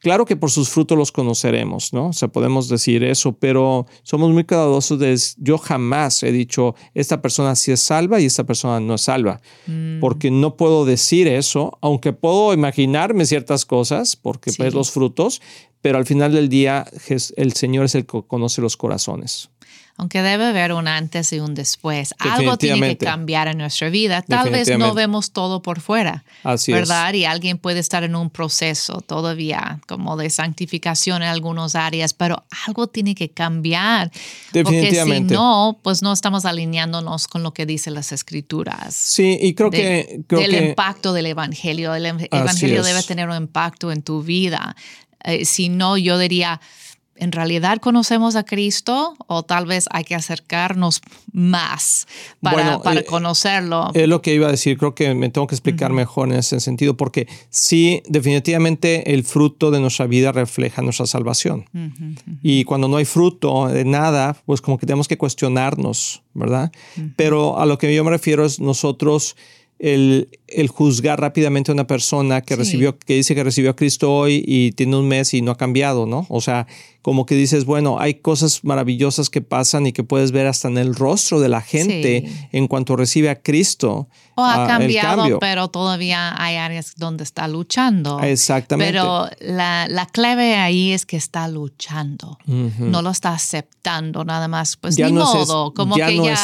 Claro 0.00 0.24
que 0.24 0.36
por 0.36 0.50
sus 0.50 0.68
frutos 0.68 0.96
los 0.96 1.12
conoceremos, 1.12 1.92
¿no? 1.92 2.08
O 2.08 2.12
sea, 2.12 2.28
podemos 2.28 2.68
decir 2.68 3.02
eso, 3.02 3.32
pero 3.32 3.86
somos 4.02 4.30
muy 4.30 4.44
cuidadosos 4.44 4.98
de, 4.98 5.18
yo 5.38 5.58
jamás 5.58 6.22
he 6.22 6.32
dicho, 6.32 6.74
esta 6.94 7.20
persona 7.20 7.56
sí 7.56 7.72
es 7.72 7.80
salva 7.80 8.20
y 8.20 8.26
esta 8.26 8.44
persona 8.44 8.80
no 8.80 8.94
es 8.94 9.02
salva, 9.02 9.40
mm. 9.66 10.00
porque 10.00 10.30
no 10.30 10.56
puedo 10.56 10.84
decir 10.84 11.26
eso, 11.26 11.78
aunque 11.80 12.12
puedo 12.12 12.54
imaginarme 12.54 13.26
ciertas 13.26 13.64
cosas, 13.64 14.16
porque 14.16 14.52
ves 14.58 14.74
los 14.74 14.90
frutos, 14.90 15.42
pero 15.80 15.98
al 15.98 16.06
final 16.06 16.32
del 16.32 16.48
día 16.48 16.86
el 17.36 17.52
Señor 17.52 17.86
es 17.86 17.94
el 17.94 18.06
que 18.06 18.22
conoce 18.26 18.60
los 18.60 18.76
corazones. 18.76 19.50
Aunque 19.98 20.22
debe 20.22 20.46
haber 20.46 20.72
un 20.72 20.86
antes 20.86 21.32
y 21.32 21.40
un 21.40 21.56
después. 21.56 22.14
Algo 22.20 22.56
tiene 22.56 22.96
que 22.96 23.04
cambiar 23.04 23.48
en 23.48 23.58
nuestra 23.58 23.90
vida. 23.90 24.22
Tal 24.22 24.48
vez 24.48 24.70
no 24.78 24.94
vemos 24.94 25.32
todo 25.32 25.60
por 25.60 25.80
fuera, 25.80 26.24
Así 26.44 26.72
¿verdad? 26.72 27.12
Y 27.14 27.24
alguien 27.24 27.58
puede 27.58 27.80
estar 27.80 28.04
en 28.04 28.14
un 28.14 28.30
proceso 28.30 29.00
todavía 29.00 29.80
como 29.88 30.16
de 30.16 30.30
santificación 30.30 31.22
en 31.22 31.28
algunas 31.28 31.74
áreas, 31.74 32.14
pero 32.14 32.44
algo 32.66 32.86
tiene 32.86 33.16
que 33.16 33.30
cambiar. 33.30 34.12
Definitivamente. 34.52 35.18
Porque 35.20 35.28
si 35.28 35.34
no, 35.34 35.80
pues 35.82 36.00
no 36.00 36.12
estamos 36.12 36.44
alineándonos 36.44 37.26
con 37.26 37.42
lo 37.42 37.52
que 37.52 37.66
dicen 37.66 37.94
las 37.94 38.12
escrituras. 38.12 38.94
Sí, 38.94 39.36
y 39.40 39.54
creo 39.54 39.70
que... 39.72 40.20
Creo 40.28 40.40
del 40.40 40.68
impacto 40.68 41.12
del 41.12 41.26
Evangelio. 41.26 41.92
El 41.92 42.06
Evangelio 42.06 42.84
debe 42.84 43.02
tener 43.02 43.28
un 43.28 43.36
impacto 43.36 43.90
en 43.90 44.02
tu 44.02 44.22
vida. 44.22 44.76
Eh, 45.24 45.44
si 45.44 45.68
no, 45.68 45.96
yo 45.98 46.18
diría 46.18 46.60
¿en 47.18 47.32
realidad 47.32 47.78
conocemos 47.78 48.36
a 48.36 48.44
Cristo 48.44 49.16
o 49.26 49.42
tal 49.42 49.66
vez 49.66 49.86
hay 49.90 50.04
que 50.04 50.14
acercarnos 50.14 51.00
más 51.32 52.06
para, 52.40 52.78
para 52.80 53.00
eh, 53.00 53.04
conocerlo? 53.04 53.90
Es 53.94 54.08
lo 54.08 54.22
que 54.22 54.34
iba 54.34 54.48
a 54.48 54.50
decir, 54.50 54.78
creo 54.78 54.94
que 54.94 55.14
me 55.14 55.28
tengo 55.30 55.46
que 55.46 55.54
explicar 55.54 55.92
mejor 55.92 56.28
en 56.28 56.36
ese 56.36 56.60
sentido, 56.60 56.96
porque 56.96 57.28
sí, 57.50 58.02
definitivamente 58.08 59.12
el 59.14 59.24
fruto 59.24 59.70
de 59.70 59.80
nuestra 59.80 60.06
vida 60.06 60.32
refleja 60.32 60.82
nuestra 60.82 61.06
salvación. 61.06 61.64
Y 62.42 62.64
cuando 62.64 62.88
no 62.88 62.96
hay 62.96 63.04
fruto 63.04 63.68
de 63.68 63.84
nada, 63.84 64.36
pues 64.46 64.60
como 64.60 64.78
que 64.78 64.86
tenemos 64.86 65.08
que 65.08 65.18
cuestionarnos, 65.18 66.22
¿verdad? 66.34 66.72
Pero 67.16 67.58
a 67.58 67.66
lo 67.66 67.78
que 67.78 67.94
yo 67.94 68.04
me 68.04 68.10
refiero 68.10 68.44
es 68.44 68.60
nosotros 68.60 69.36
el, 69.78 70.28
juzgar 70.68 71.20
rápidamente 71.20 71.70
a 71.70 71.74
una 71.74 71.86
persona 71.86 72.40
que 72.40 72.56
recibió, 72.56 72.98
que 72.98 73.14
dice 73.14 73.34
que 73.34 73.44
recibió 73.44 73.70
a 73.70 73.76
Cristo 73.76 74.12
hoy 74.14 74.42
y 74.46 74.72
tiene 74.72 74.96
un 74.96 75.06
mes 75.06 75.34
y 75.34 75.42
no 75.42 75.50
ha 75.50 75.56
cambiado, 75.56 76.06
¿no? 76.06 76.26
O 76.28 76.40
sea, 76.40 76.66
como 77.02 77.26
que 77.26 77.34
dices, 77.34 77.64
bueno, 77.64 77.98
hay 78.00 78.14
cosas 78.14 78.64
maravillosas 78.64 79.30
que 79.30 79.40
pasan 79.40 79.86
y 79.86 79.92
que 79.92 80.04
puedes 80.04 80.32
ver 80.32 80.46
hasta 80.46 80.68
en 80.68 80.78
el 80.78 80.94
rostro 80.94 81.40
de 81.40 81.48
la 81.48 81.60
gente 81.60 82.28
en 82.52 82.66
cuanto 82.66 82.96
recibe 82.96 83.30
a 83.30 83.40
Cristo. 83.40 84.08
O 84.34 84.44
ha 84.44 84.66
cambiado, 84.66 85.38
pero 85.38 85.68
todavía 85.68 86.34
hay 86.42 86.56
áreas 86.56 86.94
donde 86.96 87.24
está 87.24 87.48
luchando. 87.48 88.20
Exactamente. 88.20 88.92
Pero 88.92 89.28
la, 89.40 90.08
clave 90.12 90.56
ahí 90.56 90.92
es 90.92 91.06
que 91.06 91.16
está 91.16 91.48
luchando, 91.48 92.38
no 92.46 93.02
lo 93.02 93.10
está 93.10 93.32
aceptando 93.32 94.24
nada 94.24 94.48
más. 94.48 94.76
Pues 94.76 94.96
ya 94.96 95.06
ni 95.06 95.12
modo, 95.12 95.72
como 95.74 95.94
que 95.94 96.16
ya 96.16 96.34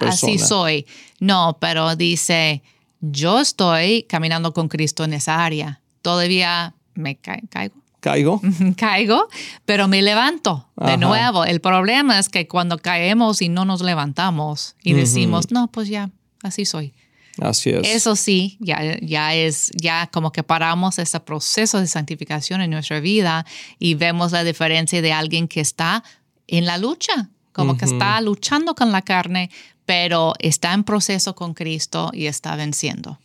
así 0.00 0.38
soy. 0.38 0.86
No, 1.20 1.56
pero 1.60 1.96
dice 1.96 2.62
yo 3.10 3.40
estoy 3.40 4.04
caminando 4.04 4.52
con 4.52 4.68
Cristo 4.68 5.04
en 5.04 5.12
esa 5.12 5.44
área. 5.44 5.80
Todavía 6.02 6.74
me 6.94 7.16
caigo. 7.16 7.74
Caigo. 8.00 8.42
Caigo, 8.76 9.28
pero 9.64 9.88
me 9.88 10.02
levanto 10.02 10.68
de 10.76 10.98
nuevo. 10.98 11.46
El 11.46 11.62
problema 11.62 12.18
es 12.18 12.28
que 12.28 12.46
cuando 12.46 12.76
caemos 12.76 13.40
y 13.40 13.48
no 13.48 13.64
nos 13.64 13.80
levantamos 13.80 14.76
y 14.82 14.92
decimos, 14.92 15.50
no, 15.50 15.68
pues 15.68 15.88
ya, 15.88 16.10
así 16.42 16.66
soy. 16.66 16.92
Así 17.40 17.70
es. 17.70 17.88
Eso 17.88 18.14
sí, 18.14 18.58
ya, 18.60 18.98
ya 19.00 19.34
es, 19.34 19.70
ya 19.74 20.08
como 20.12 20.32
que 20.32 20.42
paramos 20.42 20.98
ese 20.98 21.18
proceso 21.18 21.80
de 21.80 21.86
santificación 21.86 22.60
en 22.60 22.70
nuestra 22.70 23.00
vida 23.00 23.46
y 23.78 23.94
vemos 23.94 24.32
la 24.32 24.44
diferencia 24.44 25.00
de 25.00 25.12
alguien 25.14 25.48
que 25.48 25.60
está 25.60 26.04
en 26.46 26.66
la 26.66 26.76
lucha, 26.76 27.30
como 27.54 27.78
que 27.78 27.86
está 27.86 28.20
luchando 28.20 28.74
con 28.74 28.92
la 28.92 29.00
carne, 29.00 29.48
pero 29.86 30.34
está 30.40 30.74
en 30.74 30.84
proceso 30.84 31.34
con 31.34 31.54
Cristo 31.54 32.10
y 32.12 32.26
está 32.26 32.56
venciendo. 32.56 33.18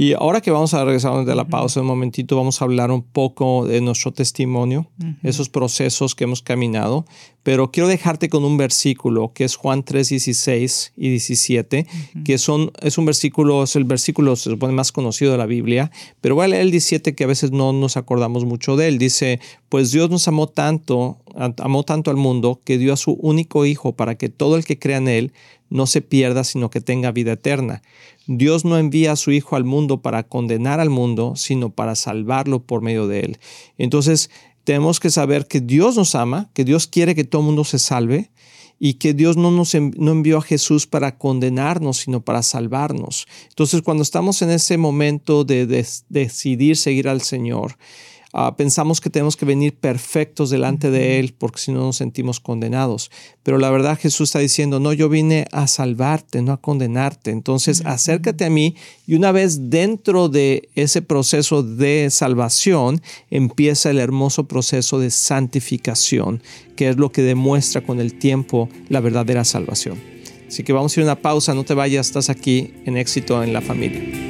Y 0.00 0.14
ahora 0.14 0.40
que 0.40 0.50
vamos 0.50 0.72
a 0.72 0.82
regresar 0.82 1.26
de 1.26 1.34
la 1.34 1.46
pausa 1.46 1.82
un 1.82 1.86
momentito, 1.86 2.34
vamos 2.34 2.62
a 2.62 2.64
hablar 2.64 2.90
un 2.90 3.02
poco 3.02 3.66
de 3.66 3.82
nuestro 3.82 4.12
testimonio, 4.12 4.86
esos 5.22 5.50
procesos 5.50 6.14
que 6.14 6.24
hemos 6.24 6.40
caminado, 6.40 7.04
pero 7.42 7.70
quiero 7.70 7.86
dejarte 7.86 8.30
con 8.30 8.44
un 8.44 8.56
versículo 8.56 9.32
que 9.34 9.44
es 9.44 9.56
Juan 9.56 9.82
3, 9.82 10.08
16 10.08 10.94
y 10.96 11.10
17, 11.10 11.86
que 12.24 12.38
son, 12.38 12.70
es 12.80 12.96
un 12.96 13.04
versículo, 13.04 13.62
es 13.62 13.76
el 13.76 13.84
versículo 13.84 14.36
se 14.36 14.48
supone 14.48 14.72
más 14.72 14.90
conocido 14.90 15.32
de 15.32 15.38
la 15.38 15.44
Biblia, 15.44 15.90
pero 16.22 16.34
voy 16.34 16.46
a 16.46 16.48
leer 16.48 16.62
el 16.62 16.70
17 16.70 17.14
que 17.14 17.24
a 17.24 17.26
veces 17.26 17.52
no 17.52 17.74
nos 17.74 17.98
acordamos 17.98 18.46
mucho 18.46 18.76
de 18.76 18.88
él. 18.88 18.96
Dice, 18.96 19.38
pues 19.68 19.92
Dios 19.92 20.08
nos 20.08 20.26
amó 20.28 20.46
tanto, 20.46 21.18
amó 21.58 21.82
tanto 21.82 22.10
al 22.10 22.16
mundo 22.16 22.60
que 22.64 22.78
dio 22.78 22.94
a 22.94 22.96
su 22.96 23.12
único 23.20 23.66
hijo 23.66 23.92
para 23.92 24.14
que 24.14 24.30
todo 24.30 24.56
el 24.56 24.64
que 24.64 24.78
crea 24.78 24.96
en 24.96 25.08
él 25.08 25.32
no 25.70 25.86
se 25.86 26.02
pierda, 26.02 26.44
sino 26.44 26.68
que 26.68 26.80
tenga 26.80 27.12
vida 27.12 27.32
eterna. 27.32 27.82
Dios 28.32 28.64
no 28.64 28.78
envía 28.78 29.10
a 29.10 29.16
su 29.16 29.32
Hijo 29.32 29.56
al 29.56 29.64
mundo 29.64 30.02
para 30.02 30.22
condenar 30.22 30.78
al 30.78 30.88
mundo, 30.88 31.34
sino 31.34 31.70
para 31.70 31.96
salvarlo 31.96 32.62
por 32.62 32.80
medio 32.80 33.08
de 33.08 33.20
él. 33.20 33.38
Entonces, 33.76 34.30
tenemos 34.62 35.00
que 35.00 35.10
saber 35.10 35.48
que 35.48 35.60
Dios 35.60 35.96
nos 35.96 36.14
ama, 36.14 36.48
que 36.54 36.64
Dios 36.64 36.86
quiere 36.86 37.16
que 37.16 37.24
todo 37.24 37.42
el 37.42 37.46
mundo 37.46 37.64
se 37.64 37.80
salve 37.80 38.30
y 38.78 38.94
que 38.94 39.14
Dios 39.14 39.36
no 39.36 39.50
nos 39.50 39.74
no 39.74 40.12
envió 40.12 40.38
a 40.38 40.42
Jesús 40.42 40.86
para 40.86 41.18
condenarnos, 41.18 41.96
sino 41.96 42.24
para 42.24 42.44
salvarnos. 42.44 43.26
Entonces, 43.48 43.82
cuando 43.82 44.04
estamos 44.04 44.42
en 44.42 44.50
ese 44.50 44.78
momento 44.78 45.42
de 45.42 45.66
decidir 46.08 46.76
seguir 46.76 47.08
al 47.08 47.22
Señor, 47.22 47.78
Ah, 48.32 48.56
pensamos 48.56 49.00
que 49.00 49.10
tenemos 49.10 49.36
que 49.36 49.44
venir 49.44 49.74
perfectos 49.74 50.50
delante 50.50 50.90
de 50.90 51.18
Él 51.18 51.34
porque 51.36 51.60
si 51.60 51.72
no 51.72 51.80
nos 51.80 51.96
sentimos 51.96 52.38
condenados. 52.38 53.10
Pero 53.42 53.58
la 53.58 53.70
verdad 53.70 53.98
Jesús 53.98 54.28
está 54.28 54.38
diciendo, 54.38 54.78
no, 54.78 54.92
yo 54.92 55.08
vine 55.08 55.46
a 55.50 55.66
salvarte, 55.66 56.40
no 56.40 56.52
a 56.52 56.60
condenarte. 56.60 57.32
Entonces 57.32 57.82
acércate 57.84 58.44
a 58.44 58.50
mí 58.50 58.76
y 59.06 59.14
una 59.14 59.32
vez 59.32 59.70
dentro 59.70 60.28
de 60.28 60.68
ese 60.76 61.02
proceso 61.02 61.64
de 61.64 62.08
salvación 62.10 63.02
empieza 63.30 63.90
el 63.90 63.98
hermoso 63.98 64.44
proceso 64.44 65.00
de 65.00 65.10
santificación, 65.10 66.42
que 66.76 66.88
es 66.88 66.96
lo 66.96 67.10
que 67.10 67.22
demuestra 67.22 67.80
con 67.80 67.98
el 67.98 68.18
tiempo 68.18 68.68
la 68.88 69.00
verdadera 69.00 69.44
salvación. 69.44 70.00
Así 70.46 70.62
que 70.62 70.72
vamos 70.72 70.96
a 70.96 71.00
ir 71.00 71.04
a 71.04 71.12
una 71.12 71.22
pausa, 71.22 71.54
no 71.54 71.64
te 71.64 71.74
vayas, 71.74 72.06
estás 72.08 72.30
aquí 72.30 72.74
en 72.84 72.96
éxito 72.96 73.42
en 73.42 73.52
la 73.52 73.60
familia. 73.60 74.29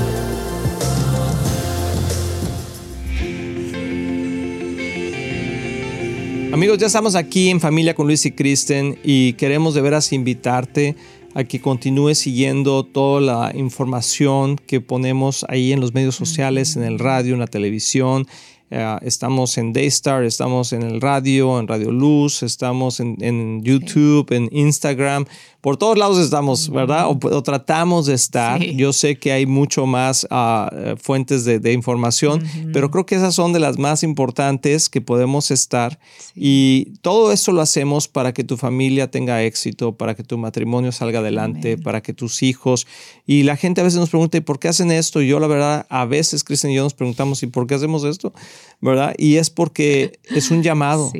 Amigos, 6.53 6.79
ya 6.79 6.87
estamos 6.87 7.15
aquí 7.15 7.49
en 7.49 7.61
familia 7.61 7.95
con 7.95 8.07
Luis 8.07 8.25
y 8.25 8.31
Kristen 8.31 8.99
y 9.05 9.33
queremos 9.33 9.73
de 9.73 9.79
veras 9.79 10.11
invitarte 10.11 10.97
a 11.33 11.45
que 11.45 11.61
continúes 11.61 12.17
siguiendo 12.17 12.83
toda 12.83 13.21
la 13.21 13.51
información 13.55 14.57
que 14.57 14.81
ponemos 14.81 15.45
ahí 15.47 15.71
en 15.71 15.79
los 15.79 15.93
medios 15.93 16.15
sociales, 16.15 16.75
en 16.75 16.83
el 16.83 16.99
radio, 16.99 17.35
en 17.35 17.39
la 17.39 17.47
televisión, 17.47 18.27
eh, 18.73 18.97
estamos 19.01 19.57
en 19.57 19.73
Daystar, 19.73 20.23
estamos 20.23 20.71
en 20.71 20.83
el 20.83 21.01
radio, 21.01 21.59
en 21.59 21.67
Radio 21.67 21.91
Luz, 21.91 22.41
estamos 22.41 23.01
en, 23.01 23.61
YouTube, 23.63 24.31
en 24.31 24.47
Instagram. 24.51 25.25
Por 25.59 25.77
todos 25.77 25.97
lados 25.97 26.17
estamos, 26.17 26.69
¿verdad? 26.69 27.07
O, 27.07 27.43
tratamos 27.43 28.05
de 28.05 28.13
estar. 28.13 28.63
Yo 28.63 28.93
sé 28.93 29.19
que 29.19 29.33
hay 29.33 29.45
mucho 29.45 29.85
más 29.85 30.25
ah, 30.31 30.95
fuentes 30.99 31.43
de, 31.43 31.73
información, 31.73 32.43
pero 32.73 32.89
creo 32.89 33.05
que 33.05 33.15
esas 33.15 33.35
son 33.35 33.53
de 33.53 33.59
las 33.59 33.77
más 33.77 34.03
importantes 34.03 34.89
que 34.89 35.01
podemos 35.01 35.51
estar. 35.51 35.99
Y 36.33 36.93
todo 37.01 37.31
esto 37.31 37.51
lo 37.51 37.61
hacemos 37.61 38.07
para 38.07 38.33
que 38.33 38.43
tu 38.43 38.55
familia 38.55 39.11
tenga 39.11 39.43
éxito, 39.43 39.91
para 39.91 40.15
que 40.15 40.23
tu 40.23 40.37
matrimonio 40.37 40.91
salga 40.93 41.19
adelante, 41.19 41.77
para 41.77 42.01
que 42.01 42.13
tus 42.13 42.41
hijos. 42.41 42.87
Y 43.27 43.43
la 43.43 43.57
gente 43.57 43.81
a 43.81 43.83
veces 43.83 43.99
nos 43.99 44.09
pregunta, 44.09 44.37
¿y 44.37 44.41
por 44.41 44.59
qué 44.59 44.69
hacen 44.69 44.91
esto? 44.91 45.21
Y 45.21 45.27
yo 45.27 45.39
la 45.39 45.47
verdad, 45.47 45.85
a 45.89 46.05
veces, 46.05 46.43
Cristian 46.43 46.71
y 46.71 46.77
yo 46.77 46.83
nos 46.83 46.93
preguntamos, 46.93 47.43
¿y 47.43 47.47
por 47.47 47.67
qué 47.67 47.75
hacemos 47.75 48.03
esto? 48.03 48.33
¿Verdad? 48.79 49.13
Y 49.17 49.37
es 49.37 49.49
porque 49.49 50.19
es 50.23 50.51
un 50.51 50.63
llamado, 50.63 51.11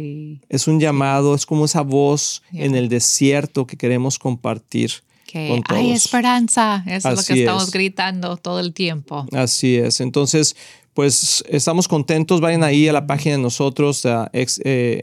es 0.50 0.68
un 0.68 0.80
llamado, 0.80 1.36
es 1.36 1.46
como 1.46 1.66
esa 1.66 1.82
voz 1.82 2.44
en 2.54 2.76
el 2.76 2.90
desierto 2.90 3.68
que 3.68 3.78
queremos 3.78 4.20
compartir. 4.20 4.92
Que 5.26 5.62
hay 5.70 5.92
esperanza, 5.92 6.84
eso 6.88 7.10
es 7.10 7.18
lo 7.18 7.24
que 7.24 7.40
estamos 7.42 7.72
gritando 7.72 8.36
todo 8.36 8.60
el 8.60 8.74
tiempo. 8.74 9.26
Así 9.32 9.78
es, 9.78 10.02
entonces 10.02 10.58
pues 10.94 11.44
estamos 11.48 11.88
contentos. 11.88 12.42
Vayan 12.42 12.64
ahí 12.64 12.88
a 12.88 12.94
la 12.94 13.08
página 13.08 13.38
de 13.38 13.42
nosotros, 13.42 14.06
a 14.06 14.30
ex, 14.34 14.60
eh, 14.64 15.02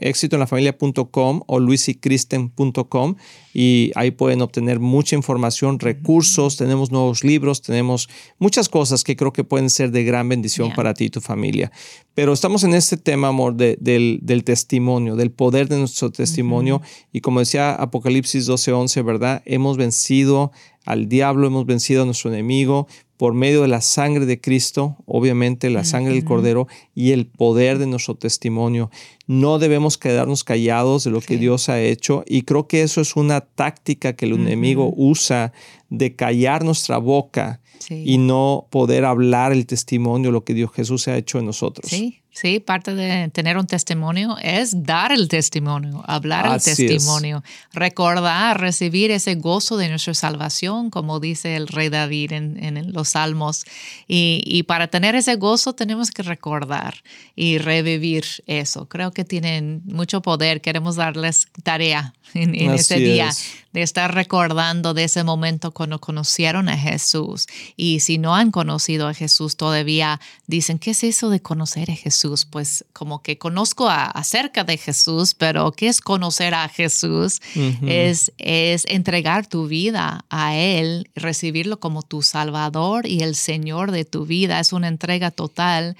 o 1.47 1.59
luisicristen.com 1.59 3.15
y 3.53 3.91
ahí 3.95 4.11
pueden 4.11 4.41
obtener 4.41 4.79
mucha 4.79 5.15
información, 5.15 5.79
recursos, 5.79 6.55
tenemos 6.55 6.91
nuevos 6.91 7.23
libros, 7.23 7.61
tenemos 7.61 8.07
muchas 8.37 8.69
cosas 8.69 9.03
que 9.03 9.15
creo 9.15 9.33
que 9.33 9.43
pueden 9.43 9.69
ser 9.69 9.91
de 9.91 10.03
gran 10.03 10.29
bendición 10.29 10.71
para 10.75 10.93
ti 10.93 11.05
y 11.05 11.09
tu 11.09 11.21
familia. 11.21 11.71
Pero 12.13 12.33
estamos 12.33 12.63
en 12.63 12.75
este 12.75 12.97
tema, 12.97 13.29
amor, 13.29 13.55
del, 13.55 14.43
testimonio, 14.45 15.15
del 15.15 15.31
poder 15.31 15.67
de 15.67 15.77
nuestro 15.79 16.11
testimonio 16.11 16.81
y 17.11 17.21
como 17.21 17.39
decía 17.39 17.73
Apocalipsis 17.73 18.47
12:11, 18.47 19.03
¿verdad? 19.03 19.41
Hemos 19.45 19.77
vencido 19.77 20.51
al 20.85 21.09
diablo, 21.09 21.47
hemos 21.47 21.65
vencido 21.65 22.03
a 22.03 22.05
nuestro 22.05 22.31
enemigo 22.31 22.87
por 23.19 23.33
medio 23.33 23.63
de 23.63 23.67
la 23.67 23.81
sangre 23.81 24.25
de 24.25 24.39
Cristo, 24.39 24.95
obviamente 25.05 25.69
la 25.69 25.83
sangre 25.83 26.13
del 26.13 26.23
Cordero 26.23 26.67
y 26.95 27.11
el 27.11 27.27
poder 27.27 27.77
de 27.77 27.85
nuestro 27.85 28.15
testimonio. 28.15 28.91
No 29.27 29.59
debemos 29.59 29.97
quedarnos 29.97 30.45
callados 30.45 31.03
de 31.03 31.11
lo 31.11 31.19
que 31.19 31.37
Dios 31.37 31.67
ha 31.67 31.81
hecho 31.81 32.23
y 32.25 32.43
creo 32.43 32.67
que 32.67 32.81
eso 32.81 33.01
es 33.01 33.17
una 33.17 33.41
táctica 33.41 34.13
que 34.13 34.25
el 34.25 34.35
enemigo 34.35 34.93
usa 34.95 35.51
de 35.89 36.15
callar 36.15 36.63
nuestra 36.63 36.97
boca 36.97 37.59
y 37.89 38.17
no 38.19 38.67
poder 38.69 39.03
hablar 39.03 39.51
el 39.51 39.65
testimonio, 39.65 40.31
lo 40.31 40.45
que 40.45 40.53
Dios 40.53 40.71
Jesús 40.71 41.09
ha 41.09 41.17
hecho 41.17 41.39
en 41.39 41.45
nosotros. 41.45 41.89
Sí, 41.89 42.18
Sí, 42.31 42.59
parte 42.59 42.93
de 42.93 43.29
tener 43.29 43.57
un 43.57 43.65
testimonio 43.65 44.37
es 44.41 44.83
dar 44.83 45.11
el 45.11 45.27
testimonio, 45.27 46.03
hablar 46.05 46.45
el 46.45 46.61
testimonio, 46.61 47.43
recordar, 47.73 48.61
recibir 48.61 49.09
ese 49.09 49.33
gozo 49.35 49.77
de 49.77 49.89
nuestra 49.89 50.13
salvación, 50.13 50.91
como 50.91 51.19
dice 51.19 51.55
el 51.55 51.67
rey 51.67 51.89
David 51.89 52.31
en, 52.33 52.93
los 52.93 53.09
salmos. 53.09 53.65
Y, 54.07 54.63
para 54.63 54.87
tener 54.87 55.15
ese 55.15 55.35
gozo 55.35 55.73
tenemos 55.73 56.11
que 56.11 56.21
recordar 56.21 57.03
y 57.35 57.57
revivir 57.57 58.25
eso. 58.45 58.87
Creo 58.87 59.11
que 59.11 59.25
tienen 59.25 59.81
mucho 59.85 60.21
poder. 60.21 60.61
Queremos 60.61 60.95
darles 60.95 61.47
tarea 61.63 62.13
en, 62.35 62.53
ese 62.55 62.99
día 62.99 63.31
de 63.73 63.81
estar 63.81 64.13
recordando 64.13 64.93
de 64.93 65.05
ese 65.05 65.23
momento 65.23 65.71
cuando 65.71 65.99
conocieron 65.99 66.69
a 66.69 66.77
Jesús. 66.77 67.47
Y 67.75 68.01
si 68.01 68.17
no 68.17 68.35
han 68.35 68.51
conocido 68.51 69.07
a 69.07 69.13
Jesús 69.13 69.57
todavía, 69.57 70.21
dicen, 70.47 70.77
¿qué 70.79 70.91
es 70.91 71.03
eso 71.03 71.29
de 71.29 71.41
conocer 71.41 71.89
a 71.91 71.95
Jesús? 71.95 72.18
Pues 72.49 72.85
como 72.93 73.21
que 73.21 73.37
conozco 73.37 73.87
acerca 73.89 74.63
de 74.63 74.77
Jesús, 74.77 75.33
pero 75.33 75.71
¿qué 75.71 75.87
es 75.87 76.01
conocer 76.01 76.53
a 76.53 76.67
Jesús? 76.69 77.41
es, 77.85 78.31
es 78.37 78.85
entregar 78.87 79.47
tu 79.47 79.67
vida 79.67 80.25
a 80.29 80.55
Él, 80.55 81.09
recibirlo 81.15 81.79
como 81.79 82.01
tu 82.01 82.21
Salvador 82.21 83.05
y 83.05 83.21
el 83.21 83.35
Señor 83.35 83.91
de 83.91 84.05
tu 84.05 84.25
vida. 84.25 84.59
Es 84.59 84.73
una 84.73 84.87
entrega 84.87 85.31
total 85.31 85.95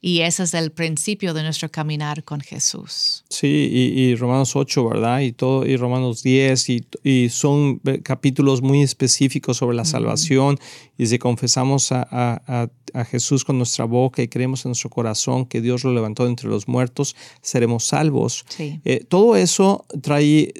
y 0.00 0.20
ese 0.20 0.44
es 0.44 0.54
el 0.54 0.70
principio 0.70 1.34
de 1.34 1.42
nuestro 1.42 1.70
caminar 1.70 2.24
con 2.24 2.40
Jesús. 2.40 3.24
Sí, 3.28 3.48
y, 3.94 4.14
Romanos 4.16 4.54
8, 4.54 4.88
¿verdad? 4.88 5.20
Y 5.20 5.32
todo, 5.32 5.66
y 5.66 5.76
Romanos 5.76 6.22
10 6.22 6.68
y 6.68 6.84
y 7.02 7.28
son 7.28 7.80
eh, 7.84 8.00
capítulos 8.02 8.62
muy 8.62 8.82
específicos 8.82 9.58
sobre 9.58 9.76
la 9.76 9.84
salvación. 9.84 10.58
Y 10.96 11.06
si 11.06 11.18
confesamos 11.18 11.92
a, 11.92 12.68
Jesús 13.10 13.44
con 13.44 13.58
nuestra 13.58 13.86
boca 13.86 14.22
y 14.22 14.28
creemos 14.28 14.64
en 14.64 14.68
nuestro 14.68 14.88
corazón 14.88 15.46
que 15.46 15.60
Dios 15.64 15.82
lo 15.82 15.92
levantó 15.92 16.26
entre 16.26 16.48
los 16.48 16.68
muertos, 16.68 17.16
seremos 17.42 17.84
salvos. 17.84 18.44
Eh, 18.58 19.04
todo 19.08 19.34
eso 19.34 19.84
trae, 20.02 20.52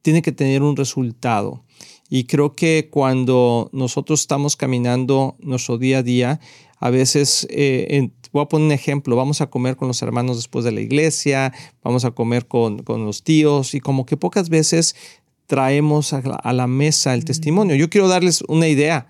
tiene 0.00 0.22
que 0.22 0.32
tener 0.32 0.62
un 0.62 0.76
resultado. 0.76 1.62
Y 2.08 2.24
creo 2.24 2.54
que 2.54 2.88
cuando 2.90 3.68
nosotros 3.72 4.20
estamos 4.20 4.56
caminando 4.56 5.36
nuestro 5.40 5.76
día 5.76 5.98
a 5.98 6.02
día, 6.02 6.40
a 6.78 6.90
veces, 6.90 7.46
eh, 7.50 8.10
voy 8.32 8.42
a 8.42 8.48
poner 8.48 8.66
un 8.66 8.72
ejemplo, 8.72 9.16
vamos 9.16 9.40
a 9.40 9.48
comer 9.48 9.76
con 9.76 9.88
los 9.88 10.00
hermanos 10.02 10.36
después 10.36 10.64
de 10.64 10.72
la 10.72 10.80
iglesia, 10.80 11.52
vamos 11.82 12.04
a 12.04 12.12
comer 12.12 12.46
con, 12.46 12.82
con 12.82 13.04
los 13.04 13.22
tíos 13.22 13.74
y 13.74 13.80
como 13.80 14.06
que 14.06 14.16
pocas 14.16 14.48
veces 14.48 14.94
traemos 15.46 16.12
a 16.12 16.52
la, 16.52 16.66
mesa 16.66 17.14
el 17.14 17.24
testimonio. 17.24 17.76
Yo 17.76 17.88
quiero 17.88 18.08
darles 18.08 18.42
una 18.48 18.68
idea. 18.68 19.06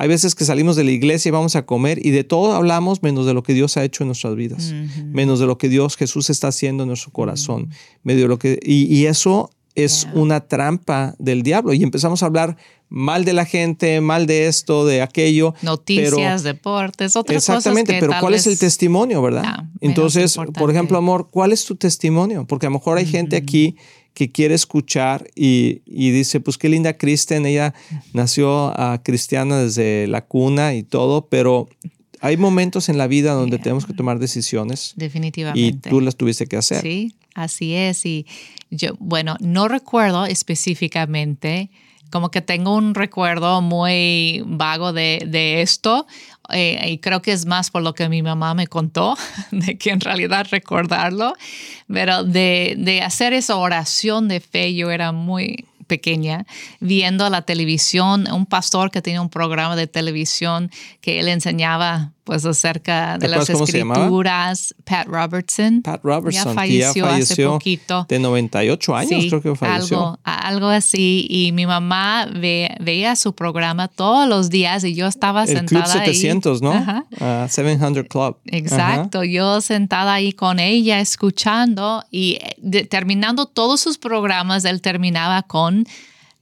Hay 0.00 0.06
veces 0.08 0.36
que 0.36 0.44
salimos 0.44 0.76
de 0.76 0.84
la 0.84 0.92
iglesia 0.92 1.28
y 1.28 1.32
vamos 1.32 1.56
a 1.56 1.66
comer 1.66 2.04
y 2.06 2.10
de 2.10 2.22
todo 2.22 2.52
hablamos 2.52 3.02
menos 3.02 3.26
de 3.26 3.34
lo 3.34 3.42
que 3.42 3.52
Dios 3.52 3.76
ha 3.76 3.82
hecho 3.82 4.04
en 4.04 4.08
nuestras 4.08 4.36
vidas, 4.36 4.72
menos 5.06 5.40
de 5.40 5.46
lo 5.46 5.58
que 5.58 5.68
Dios 5.68 5.96
Jesús 5.96 6.30
está 6.30 6.48
haciendo 6.48 6.84
en 6.84 6.88
nuestro 6.88 7.10
corazón, 7.10 7.70
medio 8.04 8.22
de 8.22 8.28
lo 8.28 8.38
que 8.38 8.60
y, 8.62 9.06
eso 9.06 9.50
es 9.74 10.06
una 10.14 10.40
trampa 10.40 11.16
del 11.18 11.42
diablo 11.42 11.72
y 11.72 11.82
empezamos 11.82 12.22
a 12.22 12.26
hablar 12.26 12.56
mal 12.88 13.24
de 13.24 13.32
la 13.32 13.44
gente, 13.44 14.00
mal 14.00 14.26
de 14.26 14.46
esto, 14.46 14.86
de 14.86 15.02
aquello. 15.02 15.54
Noticias, 15.62 16.42
deportes, 16.42 17.16
otras 17.16 17.44
cosas. 17.44 17.56
Exactamente, 17.56 17.96
pero 17.98 18.12
¿cuál 18.20 18.34
es 18.34 18.46
el 18.46 18.58
testimonio, 18.58 19.20
verdad? 19.20 19.64
Entonces, 19.80 20.36
por 20.54 20.70
ejemplo, 20.70 20.96
amor, 20.98 21.28
¿cuál 21.30 21.52
es 21.52 21.64
tu 21.64 21.74
testimonio? 21.74 22.46
Porque 22.46 22.66
a 22.66 22.70
lo 22.70 22.78
mejor 22.78 22.98
hay 22.98 23.06
gente 23.06 23.36
aquí 23.36 23.76
que 24.18 24.32
quiere 24.32 24.56
escuchar 24.56 25.30
y, 25.36 25.80
dice, 25.86 26.40
pues 26.40 26.58
qué 26.58 26.68
linda 26.68 26.94
Kristen, 26.94 27.46
ella 27.46 27.72
nació 28.12 28.72
uh, 28.72 28.98
cristiana 29.00 29.58
desde 29.60 30.08
la 30.08 30.24
cuna 30.24 30.74
y 30.74 30.82
todo, 30.82 31.28
pero 31.28 31.68
hay 32.18 32.36
momentos 32.36 32.88
en 32.88 32.98
la 32.98 33.06
vida 33.06 33.34
donde 33.34 33.58
tenemos 33.58 33.86
que 33.86 33.92
tomar 33.92 34.18
decisiones. 34.18 34.94
Definitivamente. 34.96 35.60
Y 35.60 35.72
tú 35.90 36.00
las 36.00 36.16
tuviste 36.16 36.48
que 36.48 36.56
hacer. 36.56 36.82
Sí, 36.82 37.14
así 37.36 37.74
es. 37.74 38.04
Y 38.06 38.26
yo, 38.72 38.96
bueno, 38.98 39.36
no 39.38 39.68
recuerdo 39.68 40.26
específicamente 40.26 41.70
como 42.10 42.30
que 42.30 42.40
tengo 42.40 42.74
un 42.74 42.94
recuerdo 42.94 43.60
muy 43.60 44.42
vago 44.46 44.92
de, 44.92 45.60
esto 45.62 46.06
eh, 46.50 46.80
y 46.88 46.98
creo 46.98 47.22
que 47.22 47.32
es 47.32 47.46
más 47.46 47.70
por 47.70 47.82
lo 47.82 47.94
que 47.94 48.08
mi 48.08 48.22
mamá 48.22 48.54
me 48.54 48.66
contó, 48.66 49.16
de 49.50 49.76
que 49.78 49.90
en 49.90 50.00
realidad 50.00 50.46
recordarlo, 50.50 51.34
pero 51.86 52.24
de, 52.24 52.74
de 52.78 53.02
hacer 53.02 53.32
esa 53.32 53.56
oración 53.56 54.28
de 54.28 54.40
fe 54.40 54.74
yo 54.74 54.90
era 54.90 55.12
muy, 55.12 55.66
pequeña 55.88 56.46
viendo 56.78 57.28
la 57.30 57.42
televisión, 57.42 58.30
un 58.30 58.46
pastor 58.46 58.92
que 58.92 59.02
tenía 59.02 59.20
un 59.20 59.30
programa 59.30 59.74
de 59.74 59.88
televisión 59.88 60.70
que 61.00 61.18
él 61.18 61.26
enseñaba 61.26 62.12
pues 62.28 62.44
acerca 62.44 63.16
de 63.16 63.26
las 63.26 63.48
escrituras, 63.48 64.74
Pat 64.84 65.06
Robertson. 65.06 65.80
Pat 65.80 66.04
Robertson, 66.04 66.52
ya 66.52 66.52
falleció, 66.52 67.06
hace 67.06 67.46
poquito. 67.46 68.04
De 68.06 68.18
98 68.18 68.96
años 68.96 69.24
creo 69.30 69.40
que 69.40 69.56
falleció. 69.56 69.98
Algo, 69.98 70.18
algo 70.24 70.66
así. 70.66 71.26
Y 71.30 71.52
mi 71.52 71.64
mamá 71.64 72.28
veía 72.30 73.16
su 73.16 73.34
programa 73.34 73.88
todos 73.88 74.28
los 74.28 74.50
días 74.50 74.84
y 74.84 74.94
yo 74.94 75.06
estaba 75.06 75.44
El 75.44 75.56
sentada 75.56 75.84
Club 75.84 76.04
700, 76.04 76.60
¿no? 76.60 77.06
700 77.48 78.04
uh, 78.04 78.06
Club. 78.06 78.36
Exacto. 78.44 79.24
Yo 79.24 79.62
sentada 79.62 80.12
ahí 80.12 80.34
con 80.34 80.60
ella 80.60 81.00
escuchando 81.00 82.04
y 82.10 82.40
eh, 82.42 82.84
terminando 82.84 83.46
todos 83.46 83.80
sus 83.80 83.96
programas, 83.96 84.66
él 84.66 84.82
terminaba 84.82 85.42
con 85.44 85.86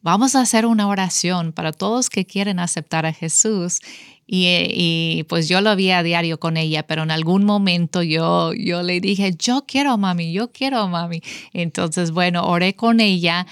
vamos 0.03 0.35
a 0.35 0.40
hacer 0.40 0.66
una 0.66 0.88
oración 0.88 1.53
para 1.53 1.70
todos 1.70 2.11
que 2.11 2.27
quieren 2.27 2.59
aceptar 2.59 3.07
a 3.07 3.12
Jesús. 3.12 3.81
Y, 4.26 5.24
pues 5.28 5.48
yo 5.48 5.60
lo 5.60 5.76
vi 5.76 5.90
a 5.90 6.02
diario 6.02 6.40
con 6.40 6.56
ella, 6.56 6.84
pero 6.86 7.04
en 7.04 7.10
algún 7.12 7.44
momento 7.44 8.02
yo, 8.02 8.52
yo 8.54 8.82
le 8.82 9.00
dije, 9.00 9.34
yo 9.38 9.64
quiero 9.66 9.96
mami, 9.98 10.32
yo 10.32 10.50
quiero 10.50 10.88
mami. 10.88 11.22
Entonces, 11.52 12.10
bueno, 12.10 12.44
oré 12.46 12.74
con 12.74 13.00
ella. 13.00 13.46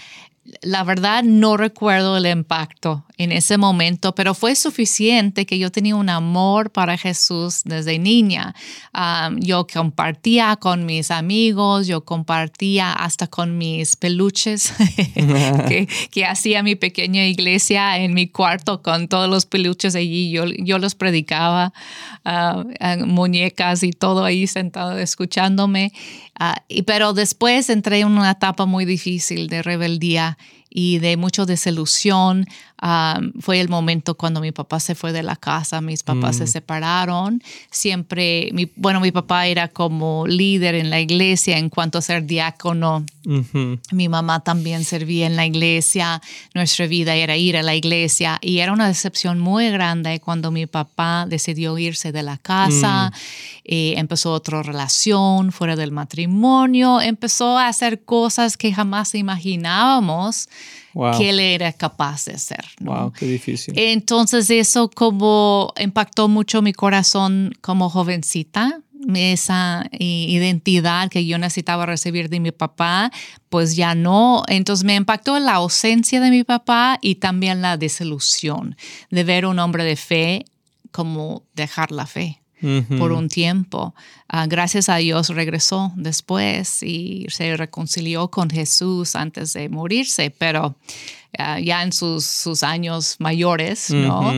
La 0.61 0.85
verdad 0.85 1.23
no 1.23 1.57
recuerdo 1.57 2.19
el 2.19 2.27
impacto 2.27 3.05
en 3.17 3.33
ese 3.33 3.59
momento, 3.59 4.15
pero 4.15 4.35
fue 4.35 4.57
suficiente 4.57 5.47
que 5.47 5.59
yo 5.59 5.71
tenía 5.71 5.95
un 5.95 6.09
amor 6.09 6.71
para 6.71 6.99
Jesús 6.99 7.63
desde 7.65 7.99
niña. 7.99 8.55
yo 9.39 9.67
compartía 9.73 10.57
con 10.57 10.85
mis 10.85 11.11
amigos, 11.11 11.87
yo 11.87 12.05
compartía 12.05 12.93
hasta 12.93 13.27
con 13.27 13.57
mis 13.57 13.97
peluches 13.97 14.75
que, 16.11 16.25
hacía 16.27 16.63
mi 16.63 16.75
pequeña 16.75 17.25
iglesia 17.27 17.99
en 17.99 18.15
mi 18.15 18.29
cuarto 18.29 18.83
con 18.83 19.09
todos 19.09 19.31
los 19.31 19.47
peluches 19.47 19.95
allí. 19.95 20.31
Yo, 20.31 20.47
yo 20.47 20.79
los 20.79 20.95
predicaba, 20.95 21.73
muñecas 23.07 23.83
y 23.83 23.93
todo 23.93 24.25
ahí 24.25 24.47
sentado 24.47 24.99
escuchándome. 24.99 25.93
Ah, 26.37 26.63
y, 26.69 26.83
pero 26.83 27.13
después 27.13 27.71
entré 27.71 28.01
en 28.01 28.09
una 28.09 28.33
etapa 28.33 28.67
muy 28.67 28.85
difícil 28.85 29.47
de 29.47 29.63
rebeldía 29.63 30.34
y 30.75 30.99
de 30.99 31.17
mucha 31.17 31.47
desilusión. 31.47 32.47
Fue 33.41 33.61
el 33.61 33.69
momento 33.69 34.15
cuando 34.15 34.41
mi 34.41 34.53
papá 34.53 34.79
se 34.79 34.95
fue 34.95 35.13
de 35.13 35.23
la 35.23 35.37
casa, 35.37 35.81
mis 35.81 36.03
papás 36.03 36.37
se 36.37 36.45
mm. 36.45 36.49
separaron. 36.49 37.43
Siempre, 37.71 38.51
mi, 38.53 38.71
bueno, 38.77 39.01
mi 39.01 39.11
papá 39.11 39.47
era 39.47 39.69
como 39.69 40.27
líder 40.27 40.75
en 40.75 40.91
la 40.91 41.01
iglesia 41.01 41.57
en 41.57 41.71
cuanto 41.71 41.99
a 41.99 42.03
ser 42.03 42.27
diácono. 42.27 43.05
Mi 43.91 44.09
mamá 44.09 44.41
también 44.41 44.85
servía 44.85 45.27
en 45.27 45.37
la 45.37 45.47
iglesia. 45.47 46.21
Nuestra 46.55 46.87
vida 46.87 47.15
era 47.15 47.37
ir 47.37 47.57
a 47.57 47.63
la 47.63 47.75
iglesia 47.75 48.39
y 48.43 48.59
era 48.59 48.73
una 48.73 48.89
decepción 48.89 49.39
muy 49.39 49.71
grande 49.71 50.21
cuando 50.21 50.51
mi 50.51 50.67
papá 50.67 51.25
decidió 51.27 51.79
irse 51.79 52.13
de 52.13 52.23
la 52.23 52.37
casa. 52.37 53.11
Mm. 53.11 53.19
Eh, 53.65 53.95
empezó 53.97 54.33
otra 54.33 54.63
relación 54.63 55.53
fuera 55.53 55.75
del 55.75 55.91
matrimonio. 55.91 57.01
Empezó 57.01 57.57
a 57.57 57.69
hacer 57.69 58.05
cosas 58.05 58.59
que 58.59 58.75
jamás 58.75 59.15
imaginábamos 59.15 60.49
que 61.17 61.31
él 61.31 61.41
era 61.41 61.73
capaz 61.73 62.25
de 62.27 62.35
hacer. 62.35 62.65
Wow, 62.81 63.13
qué 63.13 63.27
difícil. 63.27 63.75
Entonces 63.77 64.51
eso 64.51 64.91
como 64.91 65.73
impactó 65.79 66.29
mucho 66.29 66.63
mi 66.63 66.73
corazón 66.73 67.53
como 67.61 67.91
jovencita, 67.91 68.81
esa 69.15 69.87
identidad 69.99 71.11
que 71.11 71.27
yo 71.27 71.39
necesitaba 71.39 71.87
recibir 71.87 72.29
de 72.29 72.41
mi 72.41 72.53
papá, 72.53 73.11
pues 73.49 73.77
ya 73.77 73.95
no. 73.95 74.43
Entonces 74.49 74.85
me 74.85 74.95
impactó 74.95 75.39
la 75.39 75.55
ausencia 75.55 76.21
de 76.21 76.31
mi 76.31 76.45
papá 76.45 76.99
y 77.01 77.17
también 77.17 77.61
la 77.61 77.77
desilusión 77.77 78.77
de 79.11 79.25
ver 79.25 79.47
un 79.47 79.59
hombre 79.59 79.85
de 79.85 79.97
fe 79.97 80.45
como 80.91 81.43
dejar 81.55 81.91
la 81.91 82.07
fe. 82.07 82.41
Por 82.99 83.13
un 83.13 83.29
tiempo. 83.29 83.95
Ah, 84.29 84.47
gracias 84.47 84.89
a 84.89 84.97
Dios 84.97 85.29
regresó 85.29 85.93
después 85.97 86.83
y 86.83 87.27
se 87.29 87.57
reconcilió 87.57 88.29
con 88.29 88.51
Jesús 88.51 89.17
antes 89.17 89.53
de 89.53 89.69
morirse, 89.69 90.31
pero 90.31 90.77
ah, 91.39 91.61
ya 91.61 91.83
en 91.83 91.93
sus, 91.93 92.25
sus, 92.25 92.63
años 92.63 93.17
mayores, 93.19 93.91
¿no? 93.91 94.33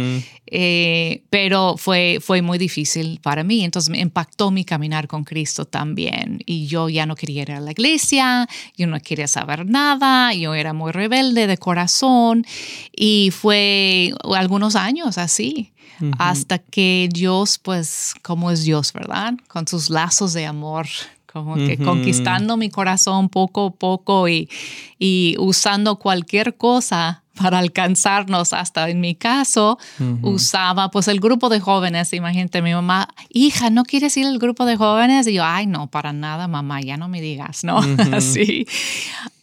Eh, 0.48 1.22
pero 1.28 1.76
fue, 1.76 2.18
fue 2.20 2.40
muy 2.40 2.58
difícil 2.58 3.18
para 3.22 3.42
mí, 3.42 3.64
entonces 3.64 3.90
me 3.90 3.98
impactó 3.98 4.50
mi 4.50 4.64
caminar 4.64 5.08
con 5.08 5.24
Cristo 5.24 5.64
también. 5.64 6.40
Y 6.46 6.66
yo 6.66 6.88
ya 6.88 7.06
no 7.06 7.16
quería 7.16 7.42
ir 7.42 7.52
a 7.52 7.60
la 7.60 7.72
iglesia, 7.72 8.48
yo 8.76 8.86
no 8.86 8.98
quería 9.00 9.28
saber 9.28 9.66
nada, 9.66 10.32
yo 10.34 10.54
era 10.54 10.72
muy 10.72 10.92
rebelde 10.92 11.46
de 11.46 11.58
corazón 11.58 12.46
y 12.94 13.30
fue 13.32 14.12
algunos 14.34 14.76
años 14.76 15.18
así. 15.18 15.72
Hasta 16.18 16.58
que 16.58 17.08
Dios, 17.10 17.58
pues, 17.58 18.14
como 18.22 18.50
es 18.50 18.64
Dios, 18.64 18.92
¿verdad? 18.92 19.32
Con 19.48 19.66
sus 19.66 19.88
lazos 19.88 20.34
de 20.34 20.44
amor, 20.44 20.86
como 21.36 21.56
que 21.56 21.76
conquistando 21.76 22.56
mi 22.56 22.70
corazón 22.70 23.28
poco 23.28 23.66
a 23.66 23.70
poco 23.70 24.26
y, 24.26 24.48
y 24.98 25.36
usando 25.38 25.96
cualquier 25.96 26.56
cosa 26.56 27.24
para 27.36 27.58
alcanzarnos 27.58 28.52
hasta 28.52 28.88
en 28.88 29.00
mi 29.00 29.14
caso 29.14 29.78
usaba 30.22 30.90
pues 30.90 31.08
el 31.08 31.20
grupo 31.20 31.48
de 31.48 31.60
jóvenes. 31.60 32.12
Imagínate 32.12 32.62
mi 32.62 32.72
mamá 32.72 33.08
hija 33.28 33.70
no 33.70 33.84
quieres 33.84 34.16
ir 34.16 34.26
al 34.26 34.38
grupo 34.38 34.64
de 34.64 34.76
jóvenes 34.76 35.26
y 35.26 35.34
yo 35.34 35.44
ay 35.44 35.66
no 35.66 35.88
para 35.88 36.12
nada 36.12 36.48
mamá 36.48 36.80
ya 36.80 36.96
no 36.96 37.08
me 37.08 37.20
digas 37.20 37.64
no 37.64 37.80
así. 38.12 38.66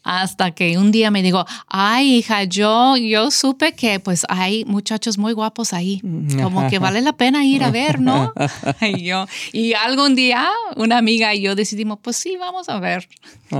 Hasta 0.04 0.52
que 0.52 0.78
un 0.78 0.92
día 0.92 1.12
me 1.12 1.24
dijo, 1.24 1.46
ay 1.68 2.16
hija, 2.16 2.44
yo, 2.44 2.98
yo 2.98 3.32
supe 3.32 3.72
que 3.72 4.02
pues 4.02 4.26
hay 4.28 4.66
muchachos 4.66 5.18
muy 5.18 5.32
guapos 5.32 5.72
ahí, 5.72 6.02
como 6.42 6.70
que 6.70 6.78
vale 6.78 7.00
la 7.00 7.14
pena 7.14 7.46
ir 7.46 7.64
a 7.64 7.72
ver, 7.72 8.02
¿no? 8.02 8.34
y 8.82 9.04
yo, 9.04 9.28
y 9.54 9.74
algún 9.74 10.14
día 10.14 10.50
una 10.76 10.98
amiga 10.98 11.34
y 11.34 11.42
yo 11.44 11.56
decidimos, 11.56 12.00
pues 12.02 12.18
sí, 12.18 12.36
vamos 12.38 12.68
a 12.68 12.82
ver. 12.82 13.08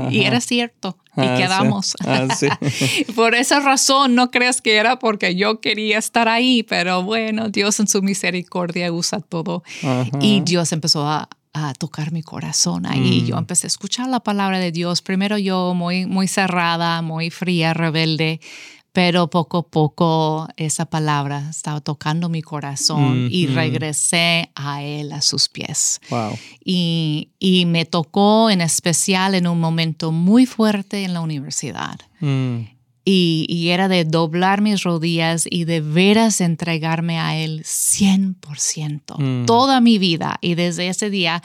Y 0.10 0.24
era 0.24 0.42
cierto. 0.42 0.98
Y 1.16 1.22
ah, 1.22 1.36
quedamos. 1.38 1.94
Ah, 2.06 2.28
Por 3.16 3.36
esa 3.36 3.60
razón, 3.60 4.16
no 4.16 4.32
creas 4.32 4.62
que 4.62 4.78
era 4.78 4.98
porque 4.98 5.36
yo 5.36 5.62
quería 5.62 5.98
estar 5.98 6.28
ahí, 6.28 6.64
pero 6.64 7.04
bueno, 7.04 7.50
Dios 7.50 7.80
en 7.80 7.88
su 7.88 8.02
misericordia 8.02 8.92
usa 8.92 9.20
todo. 9.20 9.64
Y 10.20 10.42
Dios 10.42 10.72
empezó 10.72 11.08
a, 11.08 11.30
a 11.54 11.74
tocar 11.74 12.12
mi 12.12 12.24
corazón 12.24 12.86
ahí. 12.86 13.26
Yo 13.26 13.36
mm. 13.36 13.40
empecé 13.40 13.68
a 13.68 13.70
escuchar 13.70 14.10
la 14.10 14.22
palabra 14.22 14.60
de 14.60 14.72
Dios. 14.72 15.02
Primero 15.02 15.38
yo 15.38 15.74
muy, 15.76 16.06
muy 16.06 16.28
cerrada, 16.28 17.02
muy 17.02 17.30
fría, 17.30 17.74
rebelde, 17.74 18.42
pero 18.94 19.28
poco 19.28 19.58
a 19.58 19.68
poco 19.68 20.48
esa 20.56 20.86
palabra 20.86 21.50
estaba 21.50 21.82
tocando 21.82 22.30
mi 22.30 22.44
corazón 22.44 23.28
y 23.32 23.48
regresé 23.48 24.52
a 24.54 24.84
Él, 24.84 25.12
a 25.12 25.22
sus 25.22 25.50
pies. 25.50 26.00
Y, 26.64 27.30
y, 27.40 27.66
me 27.66 27.86
tocó 27.86 28.52
en 28.52 28.62
especial 28.62 29.34
en 29.34 29.48
un 29.48 29.60
momento 29.60 30.12
muy 30.12 30.46
fuerte 30.46 31.04
en 31.04 31.14
la 31.16 31.22
universidad. 31.22 32.00
Mm. 32.20 32.60
Y, 33.04 33.68
era 33.70 33.88
de 33.88 34.06
doblar 34.06 34.62
mis 34.62 34.84
rodillas 34.84 35.46
y 35.50 35.66
de 35.66 35.82
veras 35.82 36.40
entregarme 36.40 37.20
a 37.20 37.36
Él 37.36 37.64
100%, 37.64 39.18
mm. 39.18 39.46
toda 39.46 39.82
mi 39.82 39.98
vida. 39.98 40.38
Y 40.40 40.54
desde 40.54 40.88
ese 40.88 41.10
día 41.10 41.42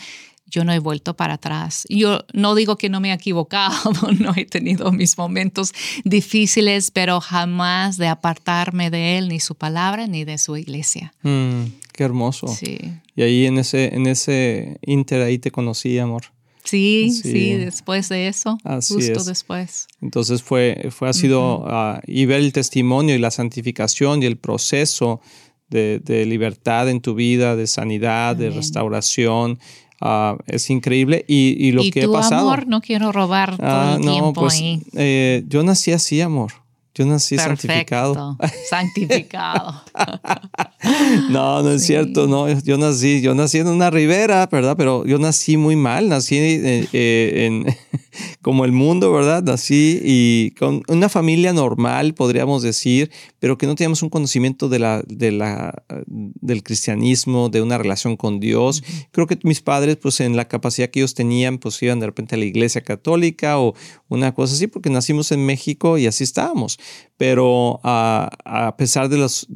yo 0.48 0.64
no 0.64 0.72
he 0.72 0.78
vuelto 0.78 1.14
para 1.14 1.34
atrás. 1.34 1.84
Yo 1.88 2.24
no 2.32 2.54
digo 2.54 2.76
que 2.76 2.88
no 2.88 3.00
me 3.00 3.10
he 3.10 3.12
equivocado, 3.12 3.92
no 4.18 4.32
he 4.36 4.44
tenido 4.44 4.92
mis 4.92 5.16
momentos 5.18 5.72
difíciles, 6.04 6.90
pero 6.90 7.20
jamás 7.20 7.96
de 7.96 8.08
apartarme 8.08 8.90
de 8.90 9.18
Él, 9.18 9.28
ni 9.28 9.40
su 9.40 9.54
palabra, 9.54 10.06
ni 10.06 10.24
de 10.24 10.38
su 10.38 10.56
iglesia. 10.56 11.12
Mm, 11.22 11.64
qué 11.92 12.04
hermoso. 12.04 12.48
Sí. 12.48 12.78
Y 13.14 13.22
ahí 13.22 13.46
en 13.46 13.58
ese, 13.58 13.94
en 13.94 14.06
ese 14.06 14.78
inter 14.82 15.22
ahí 15.22 15.38
te 15.38 15.50
conocí, 15.50 15.98
amor. 15.98 16.22
Sí, 16.64 17.10
sí, 17.10 17.54
después 17.54 18.10
de 18.10 18.28
eso, 18.28 18.58
justo 18.62 19.24
después. 19.24 19.86
Entonces 20.02 20.42
fue, 20.42 20.88
fue 20.90 21.08
ha 21.08 21.14
sido, 21.14 21.64
ah, 21.66 22.02
y 22.06 22.26
ver 22.26 22.40
el 22.40 22.52
testimonio 22.52 23.14
y 23.14 23.18
la 23.18 23.30
santificación 23.30 24.22
y 24.22 24.26
el 24.26 24.36
proceso 24.36 25.22
de, 25.70 26.24
libertad 26.26 26.88
en 26.88 27.00
tu 27.00 27.14
vida, 27.14 27.56
de 27.56 27.66
sanidad, 27.66 28.36
de 28.36 28.50
restauración, 28.50 29.58
ah, 30.00 30.36
es 30.46 30.70
increíble. 30.70 31.24
Y, 31.28 31.56
y 31.58 31.72
lo 31.72 31.82
que 31.82 32.02
tu 32.02 32.16
ha 32.16 32.20
pasado. 32.20 32.48
amor, 32.48 32.66
no 32.66 32.80
quiero 32.80 33.12
robar 33.12 33.56
todo 33.56 33.66
ah, 33.66 33.94
el 33.96 34.02
tiempo 34.02 34.32
pues, 34.34 34.54
ahí. 34.54 34.82
Eh, 34.94 35.44
yo 35.48 35.62
nací 35.62 35.92
así, 35.92 36.20
amor. 36.20 36.52
Yo 36.98 37.06
nací 37.06 37.38
santificado. 37.38 38.36
Santificado. 38.68 39.84
no, 41.30 41.62
no 41.62 41.70
es 41.70 41.86
cierto. 41.86 42.26
No, 42.26 42.48
yo 42.48 42.76
nací, 42.76 43.20
yo 43.20 43.36
nací 43.36 43.58
en 43.58 43.68
una 43.68 43.88
ribera, 43.88 44.48
¿verdad? 44.50 44.74
Pero 44.76 45.06
yo 45.06 45.20
nací 45.20 45.56
muy 45.56 45.76
mal. 45.76 46.08
Nací 46.08 46.36
eh, 46.36 46.88
eh, 46.92 47.46
en, 47.46 47.66
como 48.42 48.64
el 48.64 48.72
mundo, 48.72 49.12
¿verdad? 49.12 49.44
Nací 49.44 50.00
y 50.02 50.50
con 50.58 50.82
una 50.88 51.08
familia 51.08 51.52
normal, 51.52 52.14
podríamos 52.14 52.62
decir, 52.62 53.12
pero 53.38 53.58
que 53.58 53.68
no 53.68 53.76
teníamos 53.76 54.02
un 54.02 54.10
conocimiento 54.10 54.68
de 54.68 54.80
la, 54.80 55.04
de 55.06 55.30
la, 55.30 55.84
del 56.06 56.64
cristianismo, 56.64 57.48
de 57.48 57.62
una 57.62 57.78
relación 57.78 58.16
con 58.16 58.40
Dios. 58.40 58.82
Creo 59.12 59.28
que 59.28 59.38
mis 59.44 59.60
padres, 59.60 59.98
pues 59.98 60.18
en 60.18 60.34
la 60.34 60.48
capacidad 60.48 60.90
que 60.90 60.98
ellos 60.98 61.14
tenían, 61.14 61.58
pues 61.58 61.80
iban 61.80 62.00
de 62.00 62.06
repente 62.06 62.34
a 62.34 62.38
la 62.38 62.44
iglesia 62.44 62.80
católica 62.80 63.60
o 63.60 63.74
una 64.08 64.34
cosa 64.34 64.54
así, 64.54 64.66
porque 64.66 64.90
nacimos 64.90 65.30
en 65.30 65.46
México 65.46 65.96
y 65.96 66.08
así 66.08 66.24
estábamos. 66.24 66.78
Pero 67.16 67.80
a 67.82 68.74
pesar 68.78 69.08
de 69.08 69.18
los, 69.18 69.46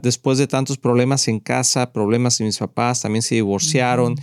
después 0.00 0.38
de 0.38 0.46
tantos 0.46 0.78
problemas 0.78 1.28
en 1.28 1.38
casa, 1.38 1.92
problemas 1.92 2.38
de 2.38 2.46
mis 2.46 2.58
papás, 2.58 3.02
también 3.02 3.22
se 3.22 3.34
divorciaron. 3.34 4.16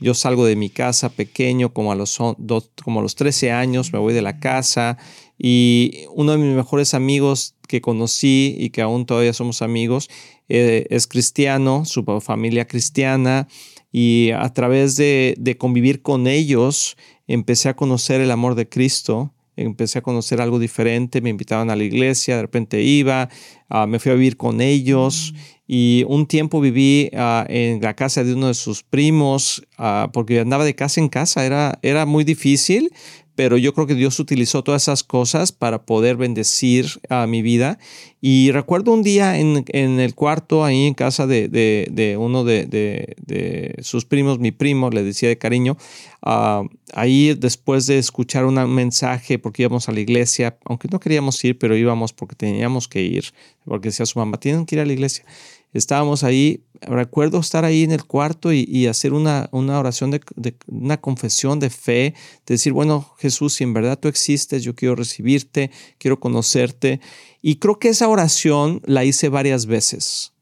Yo 0.00 0.14
salgo 0.14 0.46
de 0.46 0.56
mi 0.56 0.70
casa 0.70 1.08
pequeño, 1.08 1.72
como 1.72 1.92
a, 1.92 1.96
los, 1.96 2.16
como 2.16 3.00
a 3.00 3.02
los 3.02 3.16
13 3.16 3.50
años, 3.50 3.92
me 3.92 3.98
voy 3.98 4.14
de 4.14 4.22
la 4.22 4.38
casa. 4.38 4.96
Y 5.36 6.04
uno 6.14 6.32
de 6.32 6.38
mis 6.38 6.56
mejores 6.56 6.94
amigos 6.94 7.54
que 7.66 7.80
conocí 7.80 8.56
y 8.58 8.70
que 8.70 8.80
aún 8.80 9.06
todavía 9.06 9.32
somos 9.32 9.60
amigos 9.60 10.08
eh, 10.48 10.86
es 10.90 11.06
cristiano, 11.06 11.84
su 11.84 12.04
familia 12.20 12.66
cristiana. 12.66 13.48
Y 13.90 14.30
a 14.30 14.52
través 14.52 14.96
de, 14.96 15.56
convivir 15.58 16.02
con 16.02 16.26
ellos 16.26 16.96
empecé 17.26 17.68
a 17.68 17.76
conocer 17.76 18.20
el 18.20 18.30
amor 18.30 18.54
de 18.54 18.68
Cristo 18.68 19.32
empecé 19.58 19.98
a 19.98 20.02
conocer 20.02 20.40
algo 20.40 20.58
diferente, 20.58 21.20
me 21.20 21.30
invitaban 21.30 21.70
a 21.70 21.76
la 21.76 21.84
iglesia, 21.84 22.36
de 22.36 22.42
repente 22.42 22.82
iba, 22.82 23.28
ah, 23.68 23.86
me 23.86 23.98
fui 23.98 24.12
a 24.12 24.14
vivir 24.14 24.36
con 24.36 24.60
ellos 24.60 25.34
y 25.66 26.04
un 26.08 26.26
tiempo 26.26 26.60
viví 26.60 27.10
ah, 27.14 27.44
en 27.48 27.80
la 27.82 27.94
casa 27.94 28.24
de 28.24 28.32
uno 28.32 28.48
de 28.48 28.54
sus 28.54 28.82
primos, 28.82 29.66
ah, 29.76 30.10
porque 30.12 30.40
andaba 30.40 30.64
de 30.64 30.74
casa 30.74 31.00
en 31.00 31.08
casa, 31.08 31.44
era, 31.44 31.78
era 31.82 32.06
muy 32.06 32.24
difícil, 32.24 32.90
pero 33.38 33.56
yo 33.56 33.72
creo 33.72 33.86
que 33.86 33.94
Dios 33.94 34.18
utilizó 34.18 34.64
todas 34.64 34.82
esas 34.82 35.04
cosas 35.04 35.52
para 35.52 35.86
poder 35.86 36.16
bendecir 36.16 36.86
a 37.08 37.24
mi 37.28 37.40
vida. 37.40 37.78
Y 38.20 38.50
recuerdo 38.50 38.92
un 38.92 39.04
día 39.04 39.38
en, 39.38 39.64
el 40.00 40.14
cuarto, 40.16 40.64
ahí 40.64 40.88
en 40.88 40.94
casa 40.94 41.28
de, 41.28 42.16
uno 42.18 42.42
de, 42.42 43.76
sus 43.80 44.04
primos, 44.06 44.40
mi 44.40 44.50
primo, 44.50 44.90
le 44.90 45.04
decía 45.04 45.28
de 45.28 45.38
cariño, 45.38 45.76
ah, 46.20 46.64
ahí 46.94 47.32
después 47.34 47.86
de 47.86 47.98
escuchar 47.98 48.44
un 48.44 48.56
mensaje, 48.74 49.38
porque 49.38 49.62
íbamos 49.62 49.88
a 49.88 49.92
la 49.92 50.00
iglesia, 50.00 50.58
aunque 50.64 50.88
no 50.90 50.98
queríamos 50.98 51.44
ir, 51.44 51.56
pero 51.58 51.76
íbamos 51.76 52.12
porque 52.12 52.34
teníamos 52.34 52.88
que 52.88 53.02
ir, 53.02 53.26
porque 53.64 53.90
decía 53.90 54.04
su 54.04 54.18
mamá, 54.18 54.40
tienen 54.40 54.66
que 54.66 54.74
ir 54.74 54.80
a 54.80 54.84
la 54.84 54.94
iglesia 54.94 55.24
estábamos 55.72 56.24
ahí, 56.24 56.64
recuerdo 56.80 57.38
estar 57.40 57.64
ahí 57.64 57.82
en 57.82 57.92
el 57.92 58.04
cuarto 58.04 58.52
y, 58.52 58.86
hacer 58.86 59.12
una, 59.12 59.48
una 59.52 59.78
oración 59.78 60.10
de, 60.10 60.20
una 60.66 61.00
confesión 61.00 61.60
de 61.60 61.70
fe, 61.70 62.14
de 62.46 62.54
decir, 62.54 62.72
bueno, 62.72 63.14
Jesús, 63.18 63.54
si 63.54 63.64
en 63.64 63.74
verdad 63.74 63.98
tú 63.98 64.08
existes, 64.08 64.62
yo 64.62 64.74
quiero 64.74 64.94
recibirte, 64.94 65.70
quiero 65.98 66.20
conocerte. 66.20 67.00
Y 67.42 67.56
creo 67.56 67.78
que 67.78 67.88
esa 67.88 68.08
oración 68.08 68.80
la 68.84 69.04
hice 69.04 69.28
varias 69.28 69.66
veces. 69.66 70.32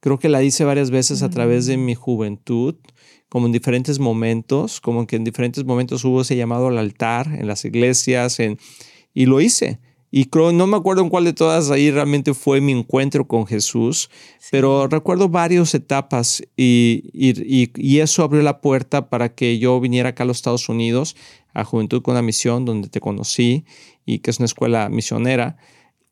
Creo 0.00 0.18
que 0.18 0.28
la 0.28 0.42
hice 0.42 0.64
varias 0.64 0.90
veces 0.90 1.22
a 1.22 1.30
través 1.30 1.66
de 1.66 1.76
mm. 1.76 1.84
mi 1.84 1.94
juventud, 1.94 2.76
como 3.28 3.46
en 3.46 3.52
diferentes 3.52 3.98
momentos, 3.98 4.80
como 4.80 5.06
que 5.06 5.16
en 5.16 5.24
diferentes 5.24 5.64
momentos 5.64 6.04
hubo 6.04 6.22
ese 6.22 6.36
llamado 6.36 6.68
al 6.68 6.78
altar 6.78 7.26
en 7.34 7.46
las 7.46 7.64
iglesias, 7.64 8.38
en, 8.40 8.58
y 9.12 9.26
lo 9.26 9.40
hice. 9.40 9.80
Y 10.10 10.26
creo, 10.26 10.52
no 10.52 10.66
me 10.66 10.76
acuerdo 10.76 11.02
en 11.02 11.10
cuál 11.10 11.24
de 11.24 11.34
todas 11.34 11.70
ahí 11.70 11.90
realmente 11.90 12.32
fue 12.32 12.60
mi 12.60 12.72
encuentro 12.72 13.26
con 13.28 13.46
Jesús, 13.46 14.08
pero 14.50 14.88
recuerdo 14.88 15.28
varias 15.28 15.74
etapas 15.74 16.42
y, 16.56 17.10
y, 17.12 17.98
eso 17.98 18.22
abrió 18.22 18.40
la 18.42 18.60
puerta 18.62 19.10
para 19.10 19.34
que 19.34 19.58
yo 19.58 19.78
viniera 19.80 20.10
acá 20.10 20.22
a 20.22 20.26
los 20.26 20.38
Estados 20.38 20.68
Unidos, 20.70 21.14
a 21.52 21.64
Juventud 21.64 22.00
con 22.00 22.14
la 22.14 22.22
Misión, 22.22 22.64
donde 22.64 22.88
te 22.88 23.00
conocí 23.00 23.64
y 24.06 24.20
que 24.20 24.30
es 24.30 24.38
una 24.38 24.46
escuela 24.46 24.88
misionera. 24.88 25.58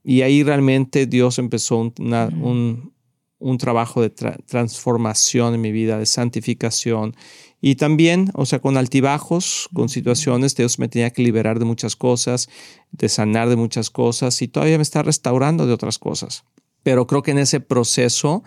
Y 0.05 0.23
ahí 0.23 0.43
realmente 0.43 1.07
Dios 1.07 1.39
empezó 1.39 1.79
un, 1.79 2.93
un, 3.39 3.59
trabajo 3.59 4.03
de 4.03 4.11
transformación 4.11 5.55
en 5.55 5.61
mi 5.61 5.73
vida, 5.73 5.99
de 5.99 6.07
santificación. 6.07 7.17
Y 7.61 7.77
también, 7.77 8.31
o 8.35 8.47
sea, 8.47 8.61
con 8.61 8.77
altibajos, 8.77 9.69
con 9.73 9.89
situaciones, 9.89 10.55
Dios 10.55 10.79
me 10.79 10.89
tenía 10.89 11.11
que 11.11 11.23
liberar 11.23 11.59
de 11.59 11.65
muchas 11.65 11.97
cosas, 11.97 12.49
de 12.93 13.09
sanar 13.09 13.49
de 13.49 13.57
muchas 13.57 13.91
cosas 13.91 14.41
y 14.43 14.49
todavía 14.49 14.79
me 14.79 14.83
está 14.83 15.03
restaurando 15.03 15.67
de 15.67 15.73
otras 15.73 15.99
cosas. 15.99 16.45
Pero 16.83 17.07
creo 17.07 17.23
que 17.23 17.33
en 17.33 17.39
ese 17.39 17.61
proceso, 17.61 18.45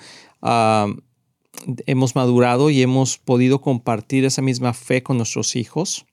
hemos 1.85 2.15
madurado 2.15 2.69
y 2.69 2.81
hemos 2.81 3.17
podido 3.17 3.61
compartir 3.61 4.25
esa 4.25 4.41
misma 4.41 4.73
fe 4.73 5.03
con 5.03 5.17
nuestros 5.17 5.55
hijos 5.55 6.05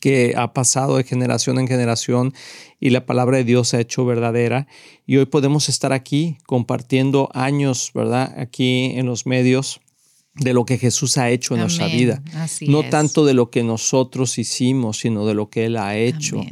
que 0.00 0.34
ha 0.36 0.52
pasado 0.52 0.96
de 0.96 1.04
generación 1.04 1.58
en 1.58 1.68
generación 1.68 2.34
y 2.80 2.90
la 2.90 3.06
palabra 3.06 3.38
de 3.38 3.44
Dios 3.44 3.68
se 3.68 3.78
ha 3.78 3.80
hecho 3.80 4.04
verdadera. 4.04 4.66
Y 5.06 5.16
hoy 5.16 5.26
podemos 5.26 5.68
estar 5.68 5.92
aquí 5.92 6.38
compartiendo 6.46 7.30
años, 7.32 7.90
¿verdad? 7.94 8.34
Aquí 8.38 8.92
en 8.96 9.06
los 9.06 9.26
medios 9.26 9.80
de 10.34 10.52
lo 10.52 10.66
que 10.66 10.78
Jesús 10.78 11.16
ha 11.16 11.30
hecho 11.30 11.54
en 11.54 11.60
nuestra 11.60 11.86
vida. 11.86 12.22
no 12.66 12.82
tanto 12.84 13.24
de 13.24 13.34
lo 13.34 13.50
que 13.50 13.62
nosotros 13.62 14.38
hicimos, 14.38 14.98
sino 14.98 15.26
de 15.26 15.34
lo 15.34 15.48
que 15.48 15.64
Él 15.64 15.76
ha 15.76 15.96
hecho. 15.96 16.42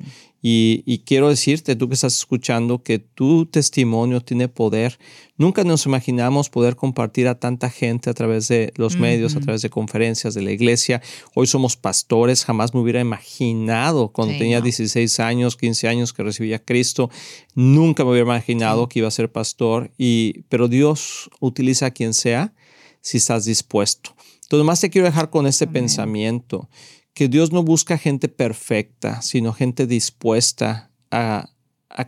Y, 0.46 0.98
quiero 1.06 1.30
decirte, 1.30 1.74
tú 1.74 1.88
que 1.88 1.94
estás 1.94 2.18
escuchando, 2.18 2.82
que 2.82 2.98
tu 2.98 3.46
testimonio 3.46 4.20
tiene 4.20 4.46
poder. 4.46 4.98
Nunca 5.38 5.64
nos 5.64 5.86
imaginamos 5.86 6.50
poder 6.50 6.76
compartir 6.76 7.28
a 7.28 7.40
tanta 7.40 7.70
gente 7.70 8.10
a 8.10 8.12
través 8.12 8.48
de 8.48 8.70
los 8.76 8.98
medios, 8.98 9.36
a 9.36 9.40
través 9.40 9.62
de 9.62 9.70
conferencias 9.70 10.34
de 10.34 10.42
la 10.42 10.52
iglesia. 10.52 11.00
Hoy 11.34 11.46
somos 11.46 11.78
pastores, 11.78 12.44
jamás 12.44 12.74
me 12.74 12.80
hubiera 12.80 13.00
imaginado 13.00 14.08
cuando 14.12 14.36
tenía 14.36 14.60
16 14.60 15.18
años, 15.20 15.56
15 15.56 15.88
años 15.88 16.12
que 16.12 16.22
recibía 16.22 16.56
a 16.56 16.62
Cristo. 16.62 17.08
Nunca 17.54 18.04
me 18.04 18.10
hubiera 18.10 18.26
imaginado 18.26 18.86
que 18.86 18.98
iba 18.98 19.08
a 19.08 19.12
ser 19.12 19.32
pastor, 19.32 19.92
y, 19.96 20.42
pero 20.50 20.68
Dios 20.68 21.30
utiliza 21.40 21.86
a 21.86 21.90
quien 21.92 22.12
sea 22.12 22.52
si 23.00 23.16
estás 23.16 23.46
dispuesto. 23.46 24.14
Entonces, 24.42 24.66
más 24.66 24.82
te 24.82 24.90
quiero 24.90 25.06
dejar 25.06 25.30
con 25.30 25.46
este 25.46 25.66
pensamiento 25.66 26.68
que 27.14 27.28
Dios 27.28 27.52
no 27.52 27.62
busca 27.62 27.96
gente 27.96 28.28
perfecta, 28.28 29.22
sino 29.22 29.52
gente 29.52 29.86
dispuesta 29.86 30.90
a, 31.10 31.48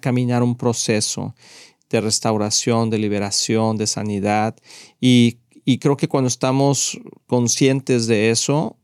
caminar 0.00 0.42
un 0.42 0.56
proceso 0.56 1.36
de 1.88 2.00
restauración, 2.00 2.90
de 2.90 2.98
liberación, 2.98 3.76
de 3.76 3.86
sanidad. 3.86 4.56
Y, 5.00 5.38
creo 5.80 5.96
que 5.96 6.08
cuando 6.08 6.26
estamos 6.26 6.98
conscientes 7.26 8.08
de 8.08 8.30
eso, 8.30 8.76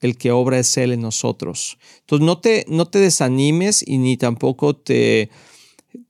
el 0.00 0.16
que 0.16 0.32
obra 0.32 0.58
es 0.58 0.74
Él 0.78 0.92
en 0.92 1.02
nosotros. 1.02 1.78
Entonces 2.00 2.26
no 2.26 2.40
te, 2.40 2.64
no 2.66 2.86
te 2.86 2.98
desanimes 2.98 3.86
y 3.86 3.98
ni 3.98 4.16
tampoco 4.16 4.74
te, 4.74 5.28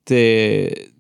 te, 0.05 0.92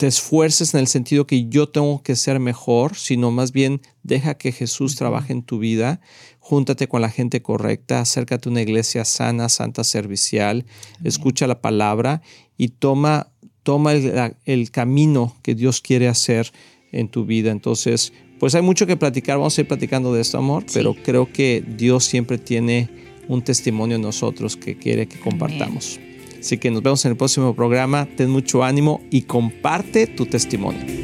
te 0.00 0.06
esfuerces 0.06 0.72
en 0.72 0.80
el 0.80 0.86
sentido 0.86 1.26
que 1.26 1.50
yo 1.50 1.68
tengo 1.68 2.02
que 2.02 2.16
ser 2.16 2.40
mejor, 2.40 2.96
sino 2.96 3.30
más 3.30 3.52
bien 3.52 3.82
deja 4.02 4.32
que 4.32 4.50
Jesús 4.50 4.96
trabaje 4.96 5.34
en 5.34 5.42
tu 5.42 5.58
vida, 5.58 6.00
júntate 6.38 6.88
con 6.88 7.02
la 7.02 7.10
gente 7.10 7.42
correcta, 7.42 8.00
acércate 8.00 8.48
a 8.48 8.52
una 8.52 8.62
iglesia 8.62 9.04
sana, 9.04 9.50
santa, 9.50 9.84
servicial, 9.84 10.64
escucha 11.04 11.46
la 11.46 11.60
palabra 11.60 12.22
y 12.56 12.68
toma, 12.68 13.28
toma 13.62 13.92
el, 13.92 14.70
camino 14.70 15.36
que 15.42 15.54
Dios 15.54 15.82
quiere 15.82 16.08
hacer 16.08 16.50
en 16.92 17.10
tu 17.10 17.26
vida. 17.26 17.50
Entonces, 17.50 18.14
pues 18.38 18.54
hay 18.54 18.62
mucho 18.62 18.86
que 18.86 18.96
platicar, 18.96 19.36
vamos 19.36 19.58
a 19.58 19.60
ir 19.60 19.68
platicando 19.68 20.14
de 20.14 20.22
esto, 20.22 20.38
amor, 20.38 20.64
pero 20.72 20.94
creo 20.94 21.30
que 21.30 21.62
Dios 21.76 22.06
siempre 22.06 22.38
tiene 22.38 22.88
un 23.28 23.42
testimonio 23.42 23.96
en 23.96 24.02
nosotros 24.02 24.56
que 24.56 24.78
quiere 24.78 25.06
que 25.08 25.20
compartamos. 25.20 26.00
Así 26.40 26.58
que 26.58 26.70
nos 26.70 26.82
vemos 26.82 27.04
en 27.04 27.12
el 27.12 27.16
próximo 27.16 27.54
programa. 27.54 28.06
Ten 28.16 28.30
mucho 28.30 28.64
ánimo 28.64 29.02
y 29.10 29.22
comparte 29.22 30.06
tu 30.06 30.26
testimonio. 30.26 31.00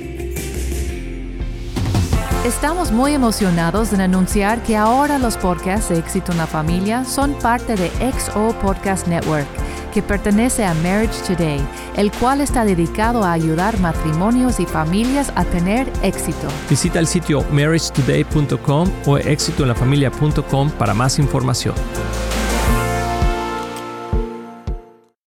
Estamos 2.46 2.92
muy 2.92 3.12
emocionados 3.12 3.92
en 3.92 4.00
anunciar 4.00 4.62
que 4.62 4.76
ahora 4.76 5.18
los 5.18 5.36
podcasts 5.36 5.88
de 5.88 5.98
Éxito 5.98 6.30
en 6.30 6.38
la 6.38 6.46
Familia 6.46 7.04
son 7.04 7.34
parte 7.40 7.74
de 7.74 7.90
XO 8.12 8.54
Podcast 8.62 9.08
Network, 9.08 9.48
que 9.92 10.00
pertenece 10.00 10.64
a 10.64 10.72
Marriage 10.74 11.20
Today, 11.26 11.60
el 11.96 12.12
cual 12.12 12.40
está 12.40 12.64
dedicado 12.64 13.24
a 13.24 13.32
ayudar 13.32 13.80
matrimonios 13.80 14.60
y 14.60 14.66
familias 14.66 15.32
a 15.34 15.44
tener 15.44 15.92
éxito. 16.04 16.46
Visita 16.70 17.00
el 17.00 17.08
sitio 17.08 17.42
marriagetoday.com 17.50 18.92
o 19.06 19.18
éxitoenlafamilia.com 19.18 20.70
para 20.70 20.94
más 20.94 21.18
información. 21.18 21.74